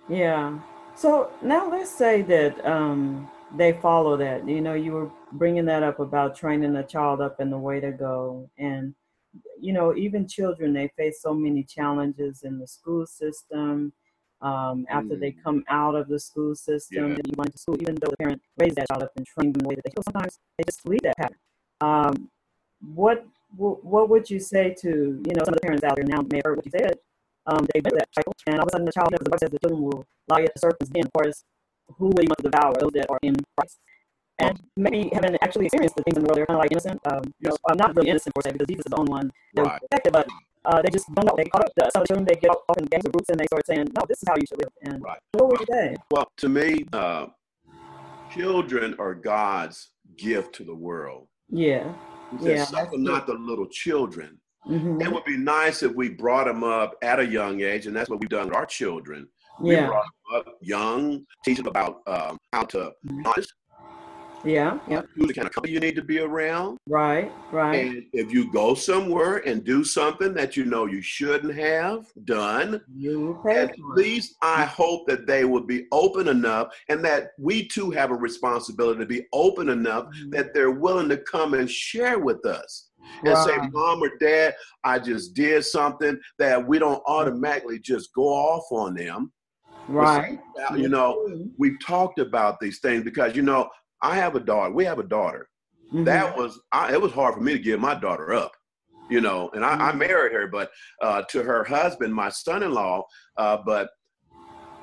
Yeah. 0.09 0.59
So 0.95 1.31
now 1.43 1.71
let's 1.71 1.91
say 1.91 2.23
that 2.23 2.65
um, 2.67 3.29
they 3.57 3.73
follow 3.73 4.17
that. 4.17 4.47
You 4.49 4.61
know, 4.61 4.75
you 4.75 4.93
were 4.93 5.11
bringing 5.33 5.65
that 5.67 5.83
up 5.83 6.01
about 6.01 6.37
training 6.37 6.77
a 6.77 6.85
child 6.85 7.21
up 7.21 7.41
in 7.41 7.51
the 7.51 7.59
way 7.59 7.81
to 7.81 7.93
go, 7.93 8.51
and 8.59 8.95
you 9.61 9.73
know, 9.73 9.95
even 9.97 10.29
children 10.29 10.73
they 10.73 10.89
face 10.97 11.23
so 11.23 11.33
many 11.33 11.63
challenges 11.63 12.43
in 12.43 12.59
the 12.59 12.67
school 12.67 13.07
system. 13.07 13.93
Um, 14.43 14.87
after 14.91 15.15
mm. 15.15 15.21
they 15.21 15.31
come 15.31 15.63
out 15.69 15.95
of 15.95 16.09
the 16.09 16.19
school 16.19 16.57
system, 16.57 17.13
yeah. 17.13 17.19
you 17.25 17.33
went 17.37 17.53
to 17.53 17.59
school, 17.59 17.81
even 17.81 17.95
though 17.95 18.09
the 18.11 18.17
parent 18.17 18.43
raised 18.59 18.75
that 18.75 18.89
child 18.89 19.05
up 19.05 19.13
and 19.17 19.25
trained 19.25 19.55
them 19.55 19.61
the 19.61 19.69
way 19.69 19.77
that 19.77 19.85
they 19.85 19.93
feel, 19.95 20.03
sometimes 20.03 20.41
they 20.59 20.65
just 20.65 20.85
leave 20.85 21.03
that 21.03 21.17
pattern. 21.17 21.39
Um, 21.81 22.29
what 22.95 23.27
what 23.57 24.09
would 24.09 24.31
you 24.31 24.41
say 24.41 24.75
to 24.81 24.89
you 24.89 25.35
know 25.35 25.45
some 25.45 25.55
of 25.55 25.61
the 25.61 25.61
parents 25.61 25.85
out 25.85 25.97
there 25.97 26.05
now 26.05 26.23
may 26.31 26.39
have 26.39 26.45
heard 26.47 26.57
what 26.57 26.67
you 26.67 26.73
said? 26.73 26.99
Um, 27.47 27.67
they 27.75 27.81
went 27.81 27.99
that 27.99 28.09
cycle 28.15 28.33
and 28.47 28.57
all 28.57 28.63
of 28.63 28.69
a 28.69 28.71
sudden 28.71 28.87
the 28.87 28.93
child 28.93 29.11
knows 29.11 29.19
the 29.19 29.31
Bible 29.31 29.39
says 29.39 29.51
the 29.51 29.59
children 29.59 29.83
will 29.83 30.07
lie 30.29 30.43
at 30.43 30.55
the 30.55 30.61
serpent's 30.61 30.91
den. 30.93 31.05
Of 31.07 31.13
course 31.13 31.45
who 31.99 32.07
will 32.07 32.23
you 32.23 32.31
want 32.31 32.39
to 32.39 32.49
devour 32.49 32.75
those 32.79 32.93
that 32.93 33.11
are 33.11 33.19
in 33.23 33.37
Christ? 33.57 33.79
And 34.39 34.61
maybe 34.77 35.11
haven't 35.13 35.37
actually 35.43 35.67
experienced 35.67 35.97
the 35.97 36.03
things 36.03 36.17
in 36.17 36.25
the 36.25 36.29
world 36.29 36.39
they're 36.39 36.47
kind 36.47 36.57
of 36.57 36.63
like 36.63 36.73
innocent. 36.73 37.01
Um, 37.07 37.23
you 37.41 37.51
know 37.51 37.57
I'm 37.69 37.77
not 37.77 37.95
really 37.97 38.11
innocent 38.11 38.35
for 38.35 38.43
say 38.43 38.53
because 38.53 38.67
Jesus 38.67 38.87
is 38.87 38.91
the 38.91 38.97
only 38.97 39.11
one 39.11 39.33
that 39.55 39.63
right. 39.63 39.81
protected 39.81 40.13
but 40.13 40.27
uh, 40.65 40.81
they 40.81 40.91
just 40.91 41.13
don't 41.15 41.27
know 41.27 41.35
they 41.37 41.45
caught 41.45 41.65
up 41.65 41.73
the, 41.77 41.91
some 41.93 42.05
children 42.07 42.25
they 42.25 42.37
get 42.37 42.51
off 42.51 42.79
in 42.79 42.85
gangs 42.87 43.05
or 43.07 43.11
groups 43.11 43.29
and 43.29 43.39
they 43.39 43.47
start 43.47 43.67
saying 43.67 43.87
no 43.95 44.03
this 44.09 44.23
is 44.23 44.29
how 44.29 44.35
you 44.37 44.47
should 44.47 44.59
live. 44.59 44.73
And 44.83 45.03
right. 45.03 45.19
what 45.33 45.51
would 45.51 45.61
you 45.61 45.67
say? 45.71 45.97
Well 46.11 46.31
to 46.39 46.49
me 46.49 46.87
uh, 46.93 47.27
children 48.33 48.97
are 48.99 49.15
God's 49.15 49.91
gift 50.17 50.55
to 50.57 50.65
the 50.65 50.75
world. 50.75 51.29
Yeah 51.51 51.93
he 52.39 52.45
said, 52.45 52.57
yeah, 52.57 52.65
suffer 52.65 52.99
not 52.99 53.27
the 53.27 53.35
little 53.35 53.67
children. 53.67 54.39
Mm-hmm. 54.69 55.01
It 55.01 55.13
would 55.13 55.25
be 55.25 55.37
nice 55.37 55.83
if 55.83 55.93
we 55.95 56.09
brought 56.09 56.47
them 56.47 56.63
up 56.63 56.95
at 57.03 57.19
a 57.19 57.27
young 57.27 57.61
age, 57.63 57.87
and 57.87 57.97
that's 57.97 58.09
what 58.09 58.21
we've 58.21 58.31
done 58.31 58.47
with 58.47 58.57
our 58.57 58.67
children. 58.67 59.29
We 59.61 59.75
yeah. 59.75 59.87
brought 59.87 60.05
them 60.05 60.41
up 60.41 60.55
young, 60.61 61.27
teach 61.45 61.59
them 61.59 61.67
about 61.67 62.01
um, 62.07 62.39
how 62.53 62.65
to 62.65 62.93
be 63.05 63.13
mm-hmm. 63.13 63.27
honest, 63.27 63.53
Yeah, 64.45 64.79
yeah. 64.89 65.03
Who's 65.15 65.29
the 65.29 65.35
kind 65.35 65.47
of 65.47 65.55
company 65.55 65.73
you 65.73 65.81
need 65.81 65.97
to 65.97 66.03
be 66.03 66.19
around? 66.19 66.79
Right, 66.89 67.31
right. 67.53 67.87
And 67.87 68.05
if 68.13 68.33
you 68.33 68.53
go 68.53 68.75
somewhere 68.75 69.39
and 69.47 69.65
do 69.65 69.85
something 69.85 70.35
that 70.35 70.57
you 70.57 70.65
know 70.65 70.87
you 70.87 71.01
shouldn't 71.01 71.55
have 71.55 72.07
done, 72.25 72.81
you 72.95 73.41
at 73.49 73.79
least 73.79 74.37
I 74.43 74.65
hope 74.65 75.07
that 75.09 75.27
they 75.27 75.45
will 75.45 75.65
be 75.65 75.87
open 75.93 76.29
enough 76.29 76.75
and 76.89 77.05
that 77.05 77.31
we 77.39 77.69
too 77.69 77.91
have 77.93 78.11
a 78.11 78.17
responsibility 78.17 79.01
to 79.01 79.07
be 79.07 79.27
open 79.33 79.69
enough 79.69 80.07
mm-hmm. 80.07 80.31
that 80.31 80.55
they're 80.55 80.73
willing 80.73 81.09
to 81.11 81.19
come 81.19 81.55
and 81.55 81.71
share 81.71 82.19
with 82.19 82.45
us 82.45 82.91
and 83.25 83.35
right. 83.35 83.47
say, 83.47 83.57
Mom 83.73 84.03
or 84.03 84.11
Dad, 84.21 84.55
I 84.85 84.99
just 84.99 85.35
did 85.35 85.65
something 85.65 86.19
that 86.39 86.67
we 86.67 86.79
don't 86.79 87.03
automatically 87.07 87.79
just 87.79 88.13
go 88.15 88.25
off 88.25 88.65
on 88.71 88.95
them. 88.95 89.33
Right. 89.89 90.39
You 90.77 90.89
know, 90.89 91.49
we've 91.59 91.79
talked 91.85 92.19
about 92.19 92.61
these 92.61 92.79
things 92.79 93.03
because, 93.03 93.35
you 93.35 93.43
know, 93.43 93.69
I 94.03 94.17
have 94.17 94.35
a 94.35 94.41
daughter. 94.41 94.73
We 94.73 94.85
have 94.85 94.99
a 94.99 95.05
daughter. 95.05 95.49
Mm-hmm. 95.89 96.05
That 96.05 96.37
was 96.37 96.61
I, 96.73 96.93
it 96.93 97.01
was 97.01 97.13
hard 97.13 97.35
for 97.35 97.41
me 97.41 97.53
to 97.53 97.59
give 97.59 97.81
my 97.81 97.95
daughter 97.95 98.33
up, 98.33 98.53
you 99.09 99.21
know. 99.21 99.51
And 99.55 99.65
I, 99.65 99.73
mm-hmm. 99.73 99.83
I 99.83 99.93
married 99.93 100.33
her, 100.33 100.49
but 100.49 100.71
uh, 101.01 101.23
to 101.31 101.43
her 101.43 101.65
husband, 101.65 102.15
my 102.15 102.29
son-in-law. 102.29 103.05
Uh, 103.37 103.59
but 103.65 103.91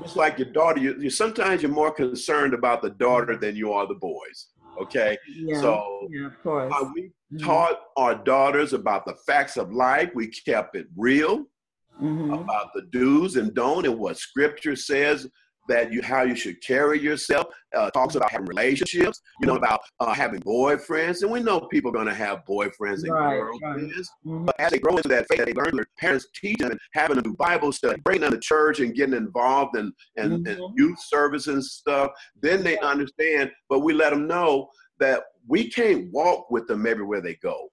just 0.02 0.16
like 0.16 0.38
your 0.38 0.52
daughter, 0.52 0.80
you, 0.80 0.96
you, 1.00 1.10
sometimes 1.10 1.62
you're 1.62 1.72
more 1.72 1.92
concerned 1.92 2.54
about 2.54 2.82
the 2.82 2.92
daughter 2.92 3.36
than 3.36 3.56
you 3.56 3.74
are 3.74 3.88
the 3.88 3.96
boys. 3.96 4.48
Okay, 4.80 5.18
yeah, 5.28 5.60
so 5.60 6.08
yeah, 6.10 6.28
of 6.28 6.42
course. 6.42 6.72
Uh, 6.74 6.86
we 6.94 7.02
mm-hmm. 7.02 7.46
taught 7.46 7.82
our 7.98 8.16
daughters 8.16 8.72
about 8.72 9.06
the 9.06 9.16
facts 9.28 9.58
of 9.58 9.74
life. 9.74 10.10
We 10.16 10.28
kept 10.28 10.76
it 10.78 10.88
real 10.96 11.46
mm-hmm. 12.02 12.32
about 12.32 12.74
the 12.74 12.84
do's 12.92 13.36
and 13.36 13.54
don't 13.54 13.86
and 13.86 13.98
what 13.98 14.18
Scripture 14.18 14.76
says 14.76 15.28
that 15.70 15.94
you 15.94 16.02
how 16.02 16.24
you 16.24 16.36
should 16.36 16.62
carry 16.62 17.00
yourself. 17.00 17.48
Uh, 17.74 17.90
talks 17.92 18.16
about 18.16 18.32
having 18.32 18.48
relationships, 18.48 19.22
you 19.40 19.48
know, 19.48 19.56
about 19.56 19.80
uh, 20.00 20.12
having 20.12 20.42
boyfriends, 20.42 21.22
and 21.22 21.32
we 21.32 21.40
know 21.40 21.62
people 21.62 21.92
are 21.92 21.94
going 21.94 22.08
to 22.08 22.14
have 22.14 22.44
boyfriends 22.50 23.04
and 23.04 23.14
right, 23.14 23.38
girlfriends. 23.38 24.10
Right. 24.26 24.34
Mm-hmm. 24.34 24.46
But 24.46 24.60
as 24.60 24.72
they 24.72 24.80
grow 24.80 24.98
into 24.98 25.08
that 25.10 25.28
faith, 25.30 25.46
they 25.46 25.54
learn 25.54 25.76
their 25.76 25.86
parents 26.00 26.28
teach 26.34 26.58
them 26.58 26.72
and 26.72 26.80
having 26.94 27.16
them 27.16 27.24
do 27.24 27.36
Bible 27.36 27.72
study, 27.72 28.02
bringing 28.02 28.22
them 28.22 28.32
to 28.32 28.40
church 28.40 28.80
and 28.80 28.96
getting 28.96 29.16
involved 29.16 29.78
in, 29.78 29.94
in, 30.16 30.44
mm-hmm. 30.44 30.48
in 30.48 30.74
youth 30.76 31.00
service 31.00 31.48
and 31.48 31.64
stuff. 31.64 32.12
Then 32.42 32.64
they 32.64 32.80
understand, 32.80 33.52
but 33.70 33.80
we 33.80 33.94
let 33.94 34.10
them 34.10 34.28
know 34.28 34.70
that 35.00 35.24
we 35.48 35.70
can't 35.70 36.12
walk 36.12 36.50
with 36.50 36.68
them 36.68 36.86
everywhere 36.88 37.22
they 37.22 37.36
go. 37.36 37.70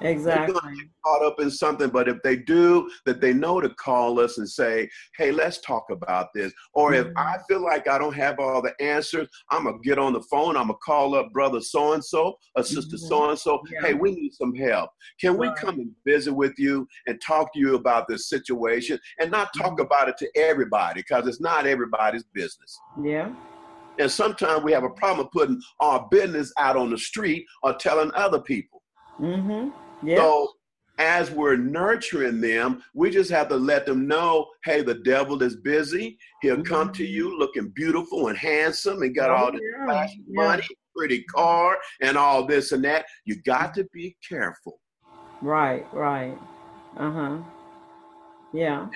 Exactly. 0.00 0.54
They're 0.62 0.74
get 0.74 0.86
caught 1.04 1.24
up 1.24 1.40
in 1.40 1.50
something, 1.50 1.90
but 1.90 2.08
if 2.08 2.18
they 2.22 2.36
do, 2.36 2.90
that 3.06 3.20
they 3.20 3.32
know 3.32 3.60
to 3.60 3.68
call 3.70 4.20
us 4.20 4.38
and 4.38 4.48
say, 4.48 4.88
"Hey, 5.16 5.32
let's 5.32 5.60
talk 5.60 5.86
about 5.90 6.28
this." 6.34 6.52
Or 6.72 6.92
mm-hmm. 6.92 7.10
if 7.10 7.16
I 7.16 7.38
feel 7.48 7.62
like 7.62 7.88
I 7.88 7.98
don't 7.98 8.14
have 8.14 8.38
all 8.38 8.62
the 8.62 8.74
answers, 8.80 9.28
I'm 9.50 9.64
gonna 9.64 9.78
get 9.82 9.98
on 9.98 10.12
the 10.12 10.22
phone. 10.22 10.56
I'm 10.56 10.68
gonna 10.68 10.78
call 10.84 11.14
up 11.14 11.32
brother 11.32 11.60
so 11.60 11.94
and 11.94 12.04
so, 12.04 12.36
or 12.54 12.62
sister 12.62 12.96
so 12.96 13.30
and 13.30 13.38
so. 13.38 13.60
Hey, 13.82 13.94
we 13.94 14.12
need 14.12 14.34
some 14.34 14.54
help. 14.54 14.90
Can 15.20 15.36
we 15.36 15.52
come 15.54 15.80
and 15.80 15.90
visit 16.06 16.32
with 16.32 16.54
you 16.58 16.86
and 17.06 17.20
talk 17.20 17.52
to 17.54 17.58
you 17.58 17.74
about 17.74 18.06
this 18.08 18.28
situation, 18.28 18.98
and 19.20 19.30
not 19.30 19.52
talk 19.56 19.72
mm-hmm. 19.72 19.82
about 19.82 20.08
it 20.08 20.16
to 20.18 20.28
everybody 20.36 21.00
because 21.00 21.26
it's 21.26 21.40
not 21.40 21.66
everybody's 21.66 22.24
business. 22.34 22.78
Yeah. 23.02 23.32
And 23.98 24.10
sometimes 24.10 24.62
we 24.62 24.72
have 24.72 24.84
a 24.84 24.90
problem 24.90 25.28
putting 25.32 25.60
our 25.80 26.06
business 26.08 26.52
out 26.56 26.76
on 26.76 26.90
the 26.90 26.98
street 26.98 27.44
or 27.64 27.74
telling 27.74 28.12
other 28.14 28.40
people. 28.40 28.82
Mm-hmm. 29.20 29.70
Yeah. 30.02 30.16
So 30.16 30.52
as 30.98 31.30
we're 31.30 31.56
nurturing 31.56 32.40
them, 32.40 32.82
we 32.92 33.10
just 33.10 33.30
have 33.30 33.48
to 33.48 33.56
let 33.56 33.86
them 33.86 34.06
know, 34.06 34.46
hey, 34.64 34.82
the 34.82 34.94
devil 34.94 35.40
is 35.42 35.56
busy. 35.56 36.18
He'll 36.42 36.56
mm-hmm. 36.56 36.62
come 36.62 36.92
to 36.92 37.04
you 37.04 37.38
looking 37.38 37.68
beautiful 37.68 38.28
and 38.28 38.36
handsome 38.36 39.02
and 39.02 39.14
got 39.14 39.30
oh, 39.30 39.34
all 39.34 39.52
this 39.52 39.60
yeah. 39.62 39.84
flashy 39.84 40.24
yeah. 40.28 40.42
money, 40.42 40.66
pretty 40.96 41.22
car, 41.24 41.78
and 42.02 42.16
all 42.16 42.44
this 42.46 42.72
and 42.72 42.84
that. 42.84 43.06
You 43.24 43.40
got 43.42 43.74
to 43.74 43.86
be 43.92 44.16
careful. 44.28 44.80
Right, 45.40 45.86
right. 45.92 46.36
Uh-huh. 46.96 47.38
Yeah. 48.52 48.88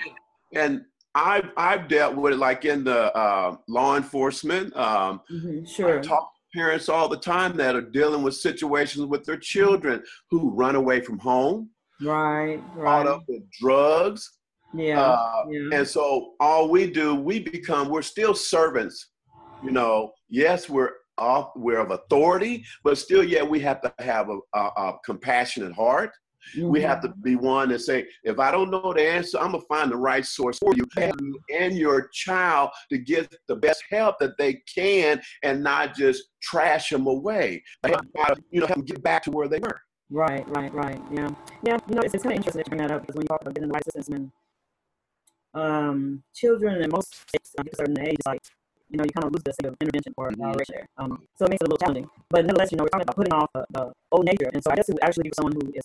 And 0.53 0.81
I've 1.15 1.51
I've 1.55 1.87
dealt 1.87 2.15
with 2.15 2.33
it 2.33 2.37
like 2.37 2.65
in 2.65 2.83
the 2.83 3.15
uh, 3.15 3.55
law 3.67 3.95
enforcement. 3.95 4.75
Um, 4.75 5.21
mm-hmm, 5.31 5.63
sure. 5.65 5.99
I 5.99 6.01
talk 6.01 6.32
parents 6.53 6.89
all 6.89 7.07
the 7.07 7.17
time 7.17 7.57
that 7.57 7.75
are 7.75 7.81
dealing 7.81 8.23
with 8.23 8.35
situations 8.35 9.05
with 9.05 9.23
their 9.25 9.37
children 9.37 10.03
who 10.29 10.51
run 10.51 10.75
away 10.75 11.01
from 11.01 11.19
home, 11.19 11.69
right, 12.01 12.59
right. 12.75 12.85
caught 12.85 13.07
up 13.07 13.23
with 13.27 13.43
drugs. 13.59 14.37
Yeah, 14.73 15.01
uh, 15.01 15.43
yeah. 15.49 15.77
And 15.77 15.87
so 15.87 16.33
all 16.39 16.69
we 16.69 16.89
do, 16.89 17.15
we 17.15 17.39
become, 17.39 17.89
we're 17.89 18.01
still 18.01 18.33
servants. 18.33 19.09
You 19.63 19.71
know, 19.71 20.11
yes, 20.29 20.69
we're 20.69 20.91
off, 21.17 21.51
we're 21.55 21.79
of 21.79 21.91
authority, 21.91 22.65
but 22.83 22.97
still, 22.97 23.23
yet 23.23 23.47
we 23.47 23.59
have 23.59 23.81
to 23.81 23.93
have 23.99 24.29
a, 24.29 24.39
a, 24.55 24.59
a 24.59 24.93
compassionate 25.05 25.73
heart. 25.73 26.11
Mm-hmm. 26.55 26.69
We 26.69 26.81
have 26.81 27.01
to 27.01 27.09
be 27.21 27.35
one 27.35 27.71
and 27.71 27.81
say, 27.81 28.07
if 28.23 28.39
I 28.39 28.51
don't 28.51 28.69
know 28.69 28.93
the 28.93 29.01
answer, 29.01 29.39
I'm 29.39 29.51
gonna 29.51 29.63
find 29.67 29.91
the 29.91 29.97
right 29.97 30.25
source 30.25 30.59
for 30.59 30.73
you 30.75 30.85
and, 30.97 31.35
and 31.53 31.77
your 31.77 32.09
child 32.09 32.69
to 32.91 32.97
get 32.97 33.33
the 33.47 33.55
best 33.55 33.83
help 33.89 34.19
that 34.19 34.37
they 34.37 34.61
can, 34.73 35.21
and 35.43 35.63
not 35.63 35.95
just 35.95 36.23
trash 36.41 36.89
them 36.89 37.07
away. 37.07 37.63
you 37.85 38.59
know, 38.59 38.67
have 38.67 38.77
them 38.77 38.85
get 38.85 39.01
back 39.03 39.23
to 39.23 39.31
where 39.31 39.47
they 39.47 39.59
were. 39.59 39.79
Right, 40.09 40.47
right, 40.49 40.73
right. 40.73 41.01
Yeah, 41.11 41.29
yeah. 41.63 41.77
You 41.89 41.95
know, 41.95 42.01
it's, 42.01 42.13
it's 42.13 42.23
kind 42.23 42.33
of 42.33 42.37
interesting 42.37 42.59
that 42.59 42.67
you 42.67 42.77
bring 42.77 42.87
that 42.87 42.91
up 42.91 43.01
because 43.01 43.15
when 43.15 43.23
you 43.23 43.27
talk 43.27 43.41
about 43.41 43.55
getting 43.55 43.69
the 43.69 43.73
right 43.73 43.93
system, 43.93 44.31
um, 45.55 46.23
children 46.33 46.81
in 46.83 46.89
most 46.89 47.15
states, 47.27 47.51
at 47.57 47.67
a 47.67 47.75
certain 47.75 47.99
age, 47.99 48.17
like 48.25 48.41
you 48.89 48.97
know, 48.97 49.05
you 49.05 49.11
kind 49.11 49.25
of 49.25 49.33
lose 49.33 49.41
the 49.43 49.53
sense 49.53 49.73
of 49.73 49.77
intervention 49.81 50.13
or 50.17 50.29
mm-hmm. 50.29 50.51
there. 50.69 50.87
Um, 50.97 51.17
so 51.35 51.45
it 51.45 51.49
makes 51.49 51.61
it 51.61 51.67
a 51.67 51.69
little 51.69 51.77
challenging. 51.77 52.07
But 52.29 52.45
nonetheless, 52.45 52.71
you 52.71 52.77
know, 52.77 52.83
we're 52.83 52.89
talking 52.89 53.09
about 53.09 53.15
putting 53.15 53.33
off 53.33 53.49
the, 53.53 53.65
the 53.71 53.91
old 54.11 54.25
nature, 54.25 54.49
and 54.53 54.63
so 54.63 54.71
I 54.71 54.75
guess 54.75 54.87
it 54.87 54.93
would 54.93 55.03
actually 55.03 55.23
be 55.23 55.31
someone 55.35 55.53
who 55.53 55.73
is 55.73 55.83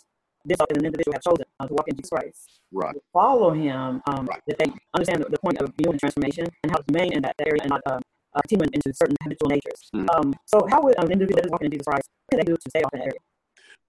this 0.48 0.56
is 0.58 0.66
an 0.70 0.84
individual 0.84 1.12
have 1.12 1.22
chosen 1.22 1.44
uh, 1.61 1.66
to 1.66 1.74
walk 1.74 1.88
in 1.88 1.96
Jesus 1.96 2.11
Christ. 2.11 2.61
Right. 2.72 2.96
follow 3.12 3.52
him, 3.52 4.02
um, 4.06 4.26
right. 4.26 4.42
that 4.46 4.58
they 4.58 4.70
understand 4.94 5.24
the, 5.24 5.30
the 5.30 5.38
point 5.38 5.58
of 5.58 5.72
viewing 5.80 5.98
transformation 5.98 6.46
and 6.62 6.72
how 6.72 6.78
to 6.78 6.84
remain 6.92 7.12
in 7.12 7.22
that 7.22 7.34
area 7.40 7.61
and 7.62 7.70
not 7.70 7.80
uh, 7.87 8.00
uh, 8.34 8.40
continue 8.46 8.70
into 8.72 8.92
certain 8.94 9.16
habitual 9.22 9.48
natures. 9.48 9.90
Mm-hmm. 9.94 10.08
Um, 10.11 10.34
so 10.46 10.66
how 10.70 10.82
would 10.82 10.98
um, 10.98 11.06
an 11.06 11.12
individual 11.12 11.37
that 11.37 11.46
is 11.46 11.50
walking 11.50 11.66
in 11.66 11.72
Jesus 11.72 11.87
Christ, 11.87 12.08
what 12.26 12.30
can 12.30 12.46
they 12.46 12.52
do 12.52 12.56
to 12.56 12.70
stay 12.70 12.82
off 12.82 12.90
that 12.92 13.00
area? 13.00 13.20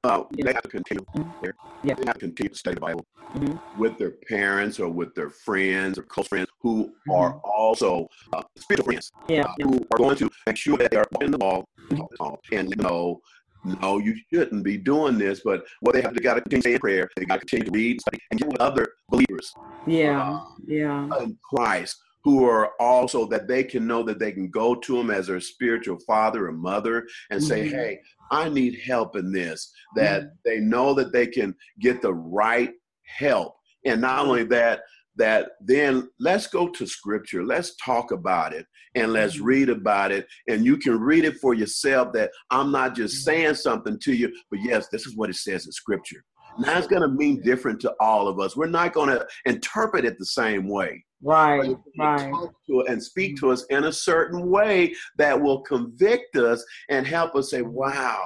Uh, 0.06 0.24
they 0.32 0.54
have 0.54 0.62
to 0.62 0.69
continue 0.69 1.04
mm-hmm. 1.13 1.50
Yeah. 1.84 1.95
They 1.95 2.06
have 2.06 2.13
to 2.13 2.19
continue 2.19 2.50
to 2.50 2.58
study 2.58 2.76
the 2.76 2.82
Bible 2.82 3.06
mm-hmm. 3.36 3.80
with 3.80 3.98
their 3.98 4.12
parents 4.30 4.80
or 4.80 4.88
with 4.88 5.13
their 5.13 5.30
friends 5.30 5.98
or 5.98 6.04
close 6.04 6.28
friends 6.28 6.48
who 6.62 6.86
mm-hmm. 6.86 7.12
are 7.12 7.34
also 7.43 8.08
uh, 8.32 8.43
spiritual 8.58 8.86
friends. 8.86 9.12
Yeah. 9.28 9.41
Uh, 9.41 9.54
who 9.63 9.86
are 9.91 9.98
going 9.98 10.15
to 10.17 10.30
make 10.48 10.56
sure 10.56 10.78
that 10.78 10.91
they 10.91 10.98
are 10.98 11.06
in 11.19 11.32
the 11.32 11.38
ball 11.38 11.67
mm-hmm. 11.91 12.56
and 12.56 12.69
you 12.69 12.82
know 12.82 13.19
no, 13.63 13.98
you 13.98 14.15
shouldn't 14.32 14.63
be 14.63 14.78
doing 14.78 15.17
this. 15.17 15.41
But 15.43 15.65
what 15.82 15.93
they 15.93 16.02
have 16.02 16.13
to 16.13 16.22
got 16.22 16.36
to 16.36 16.41
continue 16.41 16.76
in 16.76 16.80
prayer. 16.80 17.10
They 17.15 17.26
got 17.26 17.36
to 17.36 17.39
continue 17.45 17.65
to 17.65 17.72
read, 17.72 18.02
study, 18.02 18.19
and 18.32 18.39
get 18.39 18.50
with 18.50 18.62
other 18.62 18.88
believers. 19.10 19.54
Yeah, 19.86 20.32
uh, 20.32 20.45
yeah. 20.65 21.10
In 21.19 21.38
Christ, 21.43 21.98
who 22.24 22.45
are 22.45 22.72
also 22.80 23.26
that 23.28 23.48
they 23.48 23.63
can 23.63 23.88
know 23.88 24.04
that 24.04 24.19
they 24.19 24.32
can 24.32 24.50
go 24.50 24.76
to 24.76 24.98
them 24.98 25.12
as 25.12 25.28
their 25.28 25.39
spiritual 25.39 26.00
father 26.00 26.48
or 26.48 26.52
mother 26.52 27.08
and 27.32 27.43
say, 27.43 27.67
mm-hmm. 27.67 27.76
"Hey, 27.76 28.00
I 28.32 28.50
need 28.50 28.80
help 28.80 29.15
in 29.15 29.32
this." 29.32 29.72
That 29.95 30.22
mm-hmm. 30.22 30.36
they 30.45 30.60
know 30.60 30.93
that 30.93 31.12
they 31.12 31.28
can 31.28 31.56
get 31.80 32.02
the 32.02 32.13
right 32.13 32.72
help, 33.04 33.56
and 33.86 34.02
not 34.02 34.26
only 34.26 34.43
that, 34.45 34.82
that 35.19 35.51
then 35.62 36.10
let's 36.19 36.47
go 36.47 36.67
to 36.67 36.88
scripture 36.88 37.45
let's 37.45 37.75
talk 37.75 38.12
about 38.12 38.53
it 38.53 38.65
and 38.95 39.13
let's 39.13 39.36
mm-hmm. 39.36 39.45
read 39.45 39.69
about 39.69 40.12
it. 40.12 40.27
And 40.47 40.65
you 40.65 40.77
can 40.77 40.99
read 40.99 41.25
it 41.25 41.38
for 41.38 41.53
yourself 41.53 42.13
that 42.13 42.32
i'm 42.49 42.71
not 42.71 42.95
just 42.95 43.15
mm-hmm. 43.15 43.32
saying 43.32 43.55
something 43.55 43.99
to 43.99 44.13
you 44.13 44.34
but 44.49 44.60
yes 44.62 44.88
this 44.91 45.05
is 45.05 45.15
what 45.15 45.29
it 45.29 45.36
says 45.36 45.65
in 45.65 45.71
scripture. 45.71 46.23
Now 46.58 46.77
it's 46.77 46.88
going 46.88 47.03
to 47.03 47.08
mean 47.08 47.41
different 47.41 47.79
to 47.82 47.93
all 48.01 48.27
of 48.27 48.39
us. 48.39 48.58
We're 48.58 48.67
not 48.67 48.91
going 48.91 49.10
to 49.10 49.25
interpret 49.45 50.03
it 50.03 50.17
the 50.17 50.25
same 50.25 50.67
way. 50.67 51.05
Right 51.21 51.75
right. 51.97 52.32
to 52.67 52.82
and 52.88 53.01
speak 53.01 53.38
to 53.38 53.51
us 53.51 53.65
in 53.69 53.84
a 53.84 53.91
certain 53.91 54.49
way 54.49 54.93
that 55.17 55.39
will 55.39 55.62
convict 55.62 56.38
us 56.38 56.63
and 56.89 57.05
help 57.05 57.36
us 57.36 57.51
say 57.51 57.62
wow 57.62 58.21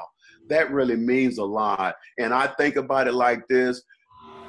that 0.50 0.72
really 0.72 0.98
means 0.98 1.38
a 1.38 1.44
lot. 1.44 1.96
And 2.20 2.34
i 2.34 2.48
think 2.48 2.76
about 2.76 3.08
it 3.08 3.14
like 3.14 3.42
this 3.50 3.82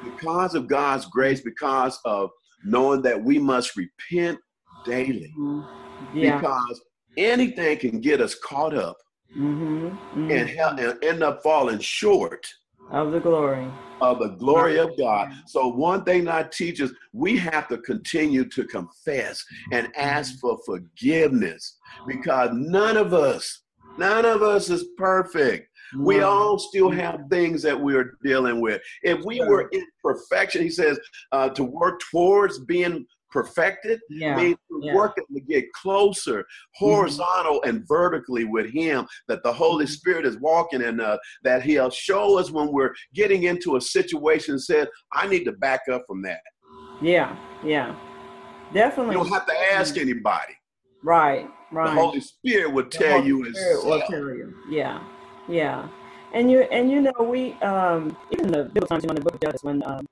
because 0.05 0.55
of 0.55 0.69
God's 0.69 1.07
grace, 1.07 1.41
because 1.41 1.99
of 2.05 2.31
knowing 2.65 3.03
that 3.03 3.23
we 3.23 3.39
must 3.39 3.77
repent 3.77 4.39
daily. 4.85 5.33
Mm-hmm. 5.39 6.19
Yeah. 6.19 6.39
Because 6.39 6.81
anything 7.17 7.79
can 7.79 8.01
get 8.01 8.21
us 8.21 8.35
caught 8.35 8.75
up 8.75 8.97
mm-hmm. 9.37 9.89
Mm-hmm. 9.89 10.31
And, 10.31 10.81
and 10.81 11.05
end 11.05 11.23
up 11.23 11.43
falling 11.43 11.79
short 11.79 12.47
of 12.91 13.13
the 13.13 13.21
glory 13.21 13.67
of 14.01 14.19
the 14.19 14.29
glory 14.29 14.79
of 14.79 14.97
God. 14.99 15.33
So 15.47 15.69
one 15.69 16.05
thing 16.05 16.25
that 16.25 16.53
teaches, 16.53 16.93
we 17.13 17.37
have 17.39 17.69
to 17.69 17.79
continue 17.79 18.45
to 18.51 18.65
confess 18.65 19.43
and 19.73 19.91
ask 19.97 20.35
mm-hmm. 20.35 20.41
for 20.41 20.59
forgiveness 20.67 21.79
because 22.07 22.51
none 22.53 22.97
of 22.97 23.15
us, 23.15 23.63
none 23.99 24.25
of 24.25 24.43
us 24.43 24.69
is 24.69 24.85
perfect. 24.99 25.69
We 25.99 26.21
all 26.23 26.59
still 26.59 26.91
have 26.91 27.21
things 27.31 27.63
that 27.63 27.79
we're 27.81 28.17
dealing 28.25 28.61
with. 28.61 28.81
If 29.03 29.25
we 29.25 29.41
were 29.41 29.69
in 29.73 29.85
perfection, 30.03 30.63
he 30.63 30.71
says, 30.71 30.99
uh, 31.33 31.49
to 31.51 31.65
work 31.65 32.01
towards 32.11 32.59
being 32.61 33.07
perfected 33.31 33.99
Yeah. 34.09 34.37
means 34.37 34.57
yeah. 34.81 34.95
working 34.95 35.25
to 35.35 35.41
get 35.41 35.65
closer 35.73 36.45
horizontal 36.77 37.61
and 37.65 37.83
vertically 37.89 38.45
with 38.45 38.71
him 38.71 39.07
that 39.27 39.43
the 39.43 39.53
holy 39.53 39.87
Mhm. 39.87 39.89
spirit 39.89 40.25
is 40.25 40.39
walking 40.39 40.81
in 40.81 41.01
us 41.01 41.19
that 41.43 41.61
he'll 41.65 41.91
show 41.91 42.39
us 42.39 42.53
when 42.53 42.71
we're 42.71 42.95
getting 43.13 43.43
into 43.43 43.75
a 43.75 43.81
situation 43.81 44.53
and 44.53 44.63
said 44.63 44.89
i 45.15 45.27
need 45.27 45.43
to 45.47 45.53
back 45.53 45.81
up 45.91 46.05
from 46.07 46.23
that 46.23 46.41
Yeah. 47.03 47.37
Yeah. 47.65 47.97
Definitely 48.73 49.17
you 49.17 49.23
don't 49.25 49.33
have 49.33 49.47
to 49.47 49.73
ask 49.73 49.97
anybody 49.99 50.55
Right. 51.03 51.51
Right. 51.73 51.93
the 51.93 52.01
holy 52.01 52.21
spirit 52.21 52.73
will 52.73 52.85
tell 52.87 53.25
you 53.25 53.53
Spirit 53.53 53.85
will 53.85 54.01
tell 54.03 54.29
you. 54.31 54.55
Yeah, 54.71 55.03
yeah. 55.49 55.89
And 56.33 56.51
you 56.51 56.61
and 56.63 56.91
you 56.91 57.01
know 57.01 57.13
we 57.21 57.53
um 57.55 58.17
even 58.33 58.49
the 58.51 58.65
biblical 58.65 58.89
times, 58.89 59.05
you 59.05 59.09
know, 59.09 59.13
in 59.13 59.17
the 59.17 59.23
book 59.23 59.35
of 59.35 59.41
Judges, 59.41 59.63
when 59.63 59.83
um 59.87 60.07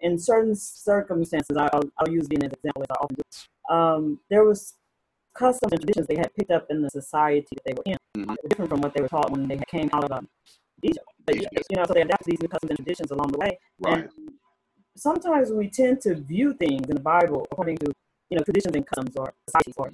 in 0.00 0.18
certain 0.18 0.54
circumstances, 0.54 1.56
I- 1.56 1.70
I'll 1.72 1.90
I'll 1.98 2.10
use 2.10 2.28
being 2.28 2.44
as 2.44 2.52
an 2.52 2.58
example 2.58 2.82
as 2.82 2.88
I 2.90 2.94
often 3.02 3.16
do. 3.16 3.74
Um, 3.74 4.20
there 4.30 4.44
was 4.44 4.74
customs 5.34 5.72
and 5.72 5.80
traditions 5.80 6.06
they 6.06 6.16
had 6.16 6.34
picked 6.34 6.50
up 6.50 6.66
in 6.70 6.82
the 6.82 6.90
society 6.90 7.48
that 7.56 7.64
they 7.66 7.74
were 7.74 7.82
in, 7.86 7.98
Mhm. 8.16 8.30
uh, 8.30 8.36
different 8.48 8.70
from 8.70 8.80
what 8.82 8.94
they 8.94 9.02
were 9.02 9.08
taught 9.08 9.30
when 9.30 9.48
they 9.48 9.58
came 9.68 9.90
out 9.92 10.04
of 10.04 10.12
um, 10.12 10.28
Egypt. 10.82 11.06
But 11.26 11.36
Egypt. 11.36 11.66
you 11.70 11.76
know, 11.76 11.84
so 11.86 11.94
they 11.94 12.02
adapted 12.02 12.26
these 12.32 12.40
new 12.42 12.48
customs 12.48 12.70
and 12.70 12.78
traditions 12.78 13.10
along 13.10 13.32
the 13.32 13.38
way. 13.38 13.58
right 13.80 14.08
And 14.08 14.10
sometimes 14.96 15.50
we 15.52 15.68
tend 15.70 16.00
to 16.02 16.14
view 16.14 16.54
things 16.54 16.88
in 16.88 16.94
the 16.94 17.00
Bible 17.00 17.46
according 17.50 17.78
to, 17.78 17.92
you 18.30 18.38
know, 18.38 18.44
traditions 18.44 18.76
and 18.76 18.86
customs 18.86 19.16
or 19.16 19.34
societies 19.48 19.74
or, 19.78 19.90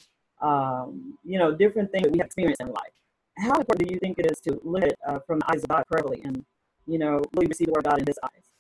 um, 0.47 1.19
you 1.25 1.39
know, 1.39 1.55
different 1.55 1.91
things 1.93 2.05
that 2.05 2.13
we 2.13 2.19
have 2.19 2.27
experienced 2.27 2.61
in 2.61 2.69
life. 2.69 2.93
How 3.41 3.59
important 3.59 3.89
do 3.89 3.95
you 3.95 4.01
think 4.01 4.19
it 4.19 4.31
is 4.31 4.41
to 4.41 4.61
look 4.63 4.83
at 4.83 4.89
it 4.89 4.99
uh, 5.07 5.19
from 5.27 5.39
the 5.39 5.53
eyes 5.53 5.63
of 5.63 5.69
God 5.69 5.85
correctly 5.91 6.21
and, 6.25 6.45
you 6.87 6.99
know, 6.99 7.23
really 7.35 7.47
receive 7.49 7.67
the 7.69 7.73
word 7.73 7.87
of 7.87 7.91
God 7.93 8.01
in 8.01 8.07
His 8.07 8.19
eyes? 8.23 8.51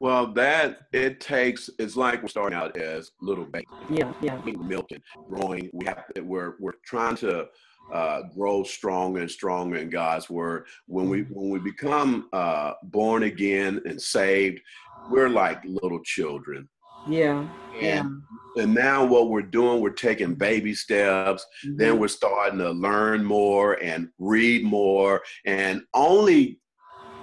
well 0.00 0.26
that 0.26 0.88
it 0.92 1.20
takes 1.20 1.70
it's 1.78 1.96
like 1.96 2.20
we're 2.20 2.28
starting 2.28 2.58
out 2.58 2.76
as 2.76 3.12
little 3.20 3.44
babies 3.44 3.68
Yeah, 3.88 4.12
yeah, 4.20 4.40
eating 4.44 4.66
milk 4.66 4.86
and 4.90 5.00
growing. 5.30 5.70
We 5.72 5.86
have 5.86 6.04
we're 6.22 6.56
we're 6.58 6.72
trying 6.84 7.16
to 7.16 7.46
uh, 7.92 8.22
grow 8.34 8.64
stronger 8.64 9.20
and 9.20 9.30
stronger 9.30 9.76
in 9.76 9.90
God's 9.90 10.28
word. 10.28 10.66
When 10.86 11.08
we 11.08 11.22
when 11.30 11.50
we 11.50 11.60
become 11.60 12.28
uh, 12.32 12.72
born 12.84 13.22
again 13.22 13.80
and 13.84 14.00
saved, 14.00 14.60
we're 15.08 15.28
like 15.28 15.62
little 15.64 16.00
children. 16.02 16.68
Yeah, 17.06 17.46
yeah. 17.80 18.00
And 18.00 18.22
and 18.56 18.74
now 18.74 19.04
what 19.04 19.30
we're 19.30 19.42
doing, 19.42 19.80
we're 19.80 19.90
taking 19.90 20.34
baby 20.34 20.74
steps. 20.74 21.44
Then 21.64 21.98
we're 21.98 22.08
starting 22.08 22.58
to 22.58 22.70
learn 22.70 23.24
more 23.24 23.82
and 23.82 24.08
read 24.18 24.64
more, 24.64 25.22
and 25.46 25.82
only 25.94 26.60